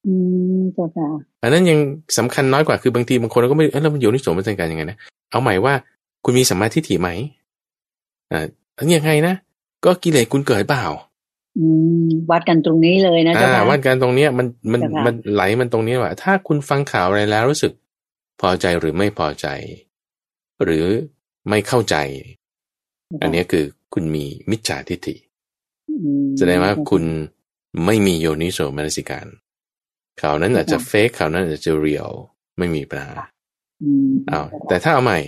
[0.07, 0.12] อื
[0.59, 1.07] มเจ้าค่ะ
[1.43, 1.78] อันนั้นยัง
[2.18, 4.99] สำคัญน้อยกว่าคือบางทีบางคนก็ไม่เอ้แล้วมันโยนิโสมนสิการยังไงนะ
[5.30, 5.74] เอาใหม่ว่า
[6.24, 7.09] คุณมีสัมมาทิฏฐิไหม
[8.32, 8.47] อ่า
[8.78, 9.35] อันนี้ยังไงนะ
[9.85, 11.13] ก็กิเลสคุณเกิดเปล่าอืม
[12.30, 17.72] วัดกันตรงนี้เลยนะเจ้าอ่าค่ะว่าการตรงเนี้ยมันมันเจ้าค่ะมันไหลมันตรงนี้ว่า ถ้าคุณฟังข่าวอะไรแล้วรู้สึก
[18.40, 19.46] พอใจหรือไม่พอใจ
[20.64, 20.86] หรือ
[21.48, 21.96] ไม่เข้าใจ
[23.22, 25.16] อันเนี้ยคือคุณมีมิจฉาทิฏฐิ
[25.90, 25.94] อื
[26.24, 27.05] มแสดงว่าคุณ
[27.86, 29.26] ไม่มีโยนิโสมนสิการ
[30.20, 32.11] ข่าวนั้นอาจจะเฟกข่าวนั้นอาจจะเรียล
[32.59, 33.12] ไม่มีปัญหา
[33.82, 35.18] อืมอ้าวแต่ถ้าเอาใหม่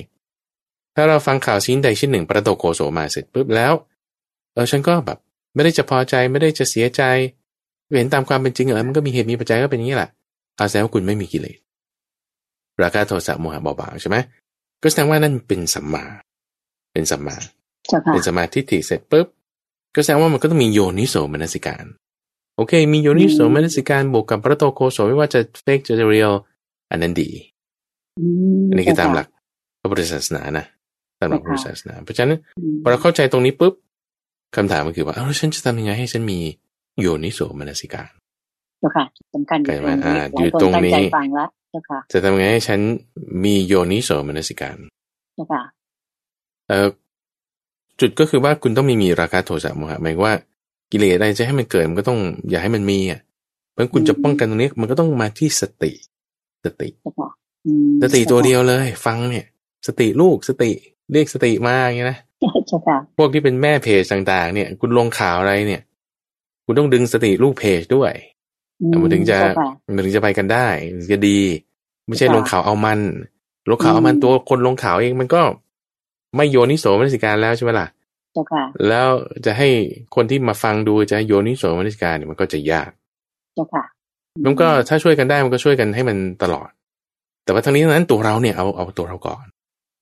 [0.94, 3.72] ถ้าเราฟังข่าวชิ้นใดชิ้นหนึ่งประโตโกโสมาเสร็จปุ๊บแล้ว
[4.52, 5.18] เออฉันก็แบบ
[5.56, 7.02] ไม่ได้จะพอใจไม่ได้จะเสียใจ
[7.96, 10.10] เห็นตามความเป็นจริงเออมันก็มีเหตุมีปัจจัยก็เป็นอย่างนี้แหละ
[10.58, 11.58] อาแสดงว่าคุณไม่มีกิเลส
[12.82, 14.16] ราคะโทสะโมหะเบาบางใช่ไหม
[14.82, 16.04] ก็แสดงว่านั่นเป็นสัมมา
[16.92, 17.36] เป็นสัมมา
[17.88, 19.26] เจ้าค่ะเป็นสมาธิฏฐิเสร็จปุ๊บ
[19.94, 21.84] ก็แสดงว่ามันก็ต้องมีโยนิโสมนสิการ
[22.56, 26.32] โอเค มีโยนิโสมนสิการบวกกับพระโตโคโสไม่ว่าจะเฟกจะเรียล
[26.90, 27.28] อันนั้นดี
[28.18, 28.24] อื
[28.60, 29.26] มอันนี้คือตามหลัเจ้ก
[29.80, 30.64] พระพุทธศาสนานะ
[31.18, 33.72] ตามหลักพระพุทธศาสนา เพราะฉะนั้นอืมพอเราเข้าใจตรงนี้ปุ๊บ
[34.54, 36.38] คำถามก็คือว่าเอ้าแล้วฉันจะทำยังไงให้ฉันมี
[37.00, 38.10] โยนิโสมนสิการ
[38.80, 42.80] เจ้าค่ะสำคัญไกลมาอ่าหลอยู่คนตรงนี้ตั้ใจฟังละเจ้าค่ะจะทำยังไงให้ฉัน
[43.44, 44.76] มีโยนิโสมนสิการ
[45.34, 45.62] เจ้าค่ะ
[46.68, 46.88] เอ่อ
[48.00, 50.34] จุดก็คือว่าคุณต้องมีมีราคะโทสะโมหะหมายความว่า
[50.92, 52.20] กิเลสอะไรจะให้มันเกิดมันก็ต้อง
[52.50, 53.20] อย่าให้มันมีอะ
[53.70, 55.92] เพราะฉะนั้นคุณจะป้องกันตรงนี้มันก็ต้องมาที่สติ
[56.64, 57.30] สติเจ้าค่ะ
[57.66, 59.46] อืมสติตัวเดียวเลย ฟังเนี่ย
[59.86, 60.70] สติลูกสติ
[61.12, 62.18] เรียกสติมาอย่างเงี้ยนะ
[62.66, 65.82] เจ้าค่ะพวกที่เป็นแม่เพจต่างๆ เนี่ย คุณลงข่าวอะไรเนี่ย
[66.64, 68.12] คุณต้องดึงสติลูกเพจด้วย
[69.02, 69.38] มันถึงจะ
[69.94, 70.66] มันถึงจะไปกันได้
[71.12, 71.40] จะดี
[72.06, 73.00] ไม่ใช่ลงข่าวเอามัน
[73.70, 75.42] ลงข่าวเอามันตัวคนลงข่าวเองมันก็
[76.36, 77.86] ไม่โยนิโสมนสิการแล้วใช่ไหมล่ะ
[78.88, 79.08] แล้ว
[79.46, 79.68] จะให้
[80.14, 82.90] คนที่มาฟังดูจะโยนิโสมนสิการเนี่ยมันก็จะยาก
[83.54, 83.84] เจ้าค่ะ
[84.44, 86.70] มันก็ถ้าช่วยกันได้มันก็ช่วยกันให้มันตลอด
[87.44, 89.44] แต่ว่าทั้งนี้ทั้งนั้นตัวเราเนี่ยเอาเอาตัวเราก่อน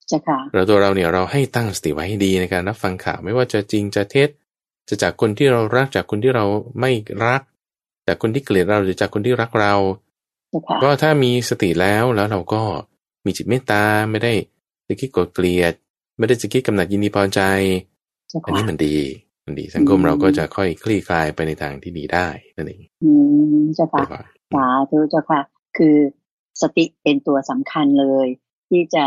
[0.07, 4.29] ใช่ค่ะเราตัวเราเนี่ยเราให้ตั้งสติไว้ให้ดีในการรับฟังข่าวไม่ว่าจะจริงจะเท็จ
[4.87, 6.45] จะจากคนที่เรารักจากคนที่เรา
[6.79, 6.91] ไม่
[7.25, 7.41] รัก
[8.07, 9.73] จากคนที่เกลียดเราหรือจากคนที่รักเรา
[10.83, 12.61] ก็ถ้ามีสติแล้วแล้วเราก็
[13.25, 14.33] มีจิตเมตตาไม่ได้
[14.87, 15.73] จะคิดกดเกลียด
[16.17, 17.41] ไม่ได้จะคิดกำหนัดยินดีพอใจ
[18.45, 18.95] อันนี้มันดี
[19.45, 23.11] มันดีสังคมเราก็จะค่อยคลี่คลายไปในทางที่ดีได้นั่นเองอื
[23.61, 24.03] มเจ้าค่ะ
[24.55, 25.41] สาธุเจ้าค่ะ
[25.77, 25.95] คือ
[26.61, 28.27] สติเป็นตัวสำคัญเลย
[28.69, 29.05] ที่จะ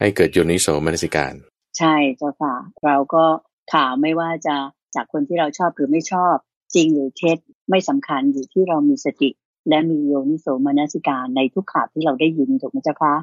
[0.00, 1.34] ให้เกิดโยนิโสมนสิการ
[1.78, 3.24] ใช่เจ้าค่ะ เราก็
[3.72, 4.56] ข่าวไม่ว่าจะ
[4.94, 6.36] จากคนที่เราชอบหรือไม่ชอบ
[6.74, 7.38] จริงหรือเท็จ
[7.70, 9.30] ไม่สำคัญอยู่ที่เรามีสติ
[9.68, 13.14] และมีโยนิโสมนสิการในทุกข่าวที่เราได้ยินถูกไหมเจ้าคะ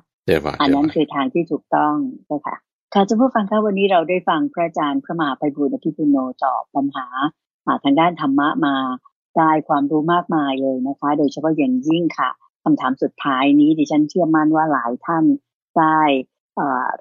[0.61, 1.95] อันนั้นคือทางที่ถูกต้อง
[2.25, 2.55] เจ้าค่ะ
[2.93, 7.05] ค่ะจะผู้ฟังคะวันนี้เราได้ฟังพระอาจารย์พระมหาไพบุญอภิปุโนตอบปัญหา
[7.83, 8.75] ทางด้านธรรมะมา
[9.37, 12.29] ได้ความรู้มากมายเลยนะคะ โดยเฉพาะอย่างยิ่งค่ะ
[12.63, 15.23] คำถามสุดท้ายนี้ดิฉันเชื่อมั่นว่าหลายท่าน
[15.77, 15.99] ได้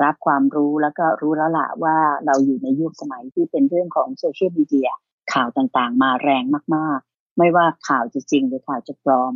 [0.02, 1.96] รับความรู้แล้วก็รู้แล้วล่ะว่า
[2.26, 4.90] เราอยู่ในยุคสมัยที่เป็นเรื่องของโซเชียลมีเดีย
[5.32, 6.44] ข่าวต่างๆ มาแรง
[6.76, 9.32] มากๆ ไม่ว่าข่าวจะจริงหรือข่าวจะปลอม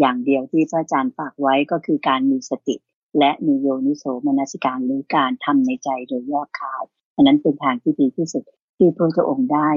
[0.00, 2.76] อย่างเดียวที่พระอาจารย์ฝากไว้ก็คือการมีสติ
[3.18, 6.84] และมีโยนิโสมนสิการหรือการทำในใจโดยแยบคาย
[7.14, 8.44] อันนั้นเป็นทางที่ดีที่สุด
[8.76, 9.68] ที่พระพุทธองค์ได้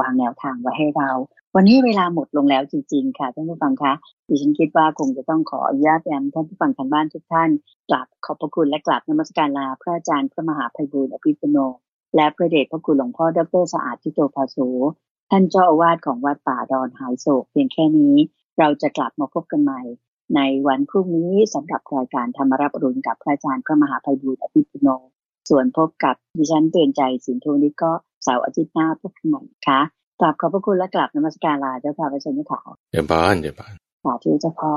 [0.00, 1.10] วางแนวทางไว้ให้เรา
[1.54, 3.92] วันนี้เวลาหมดลงแล้วจริง ๆ ค่ะท่านผู้ฟังคะ
[4.28, 7.50] ดิฉันคิดว่าคงจะต้องขออนุญาตแอมท่านผู้ฟังทางบ้านทุกท่าน
[7.88, 11.58] กราบขอบพระคุณและกราบนมัสการลาพระอาจารย์พระมหาภัยบูร์อภิปุโน
[12.16, 14.56] และพระเดชพระคุณหลวงพ่อดรสะอาดทิโตภาโส
[15.30, 18.14] ท่านเจ้าอาวาสของวัดป่าดอนหายโศก เพียงแค่นี้
[18.58, 19.80] เราจะกลับมาพบกันใหม่
[20.36, 24.88] ในวันพรุ่งนี้สำหรับรายการธรรมรับรุณกับพระอาจารย์พระมหาภัยบูร์อภิปุโน
[25.48, 27.92] ส่วนพบกับดิฉันเตือนใจสินทุนิก็
[28.22, 29.80] เสาร์อาทิตย์หน้าพบกันใหม่ค่ะ
[30.20, 34.72] กลับขอบพระคุณและกลับนมัสการลาเจ้าค่ะพระเจ้าข่าวเดี๋ยวบ้านเดี๋ยวบ้านสาธุเจ้าพ่อ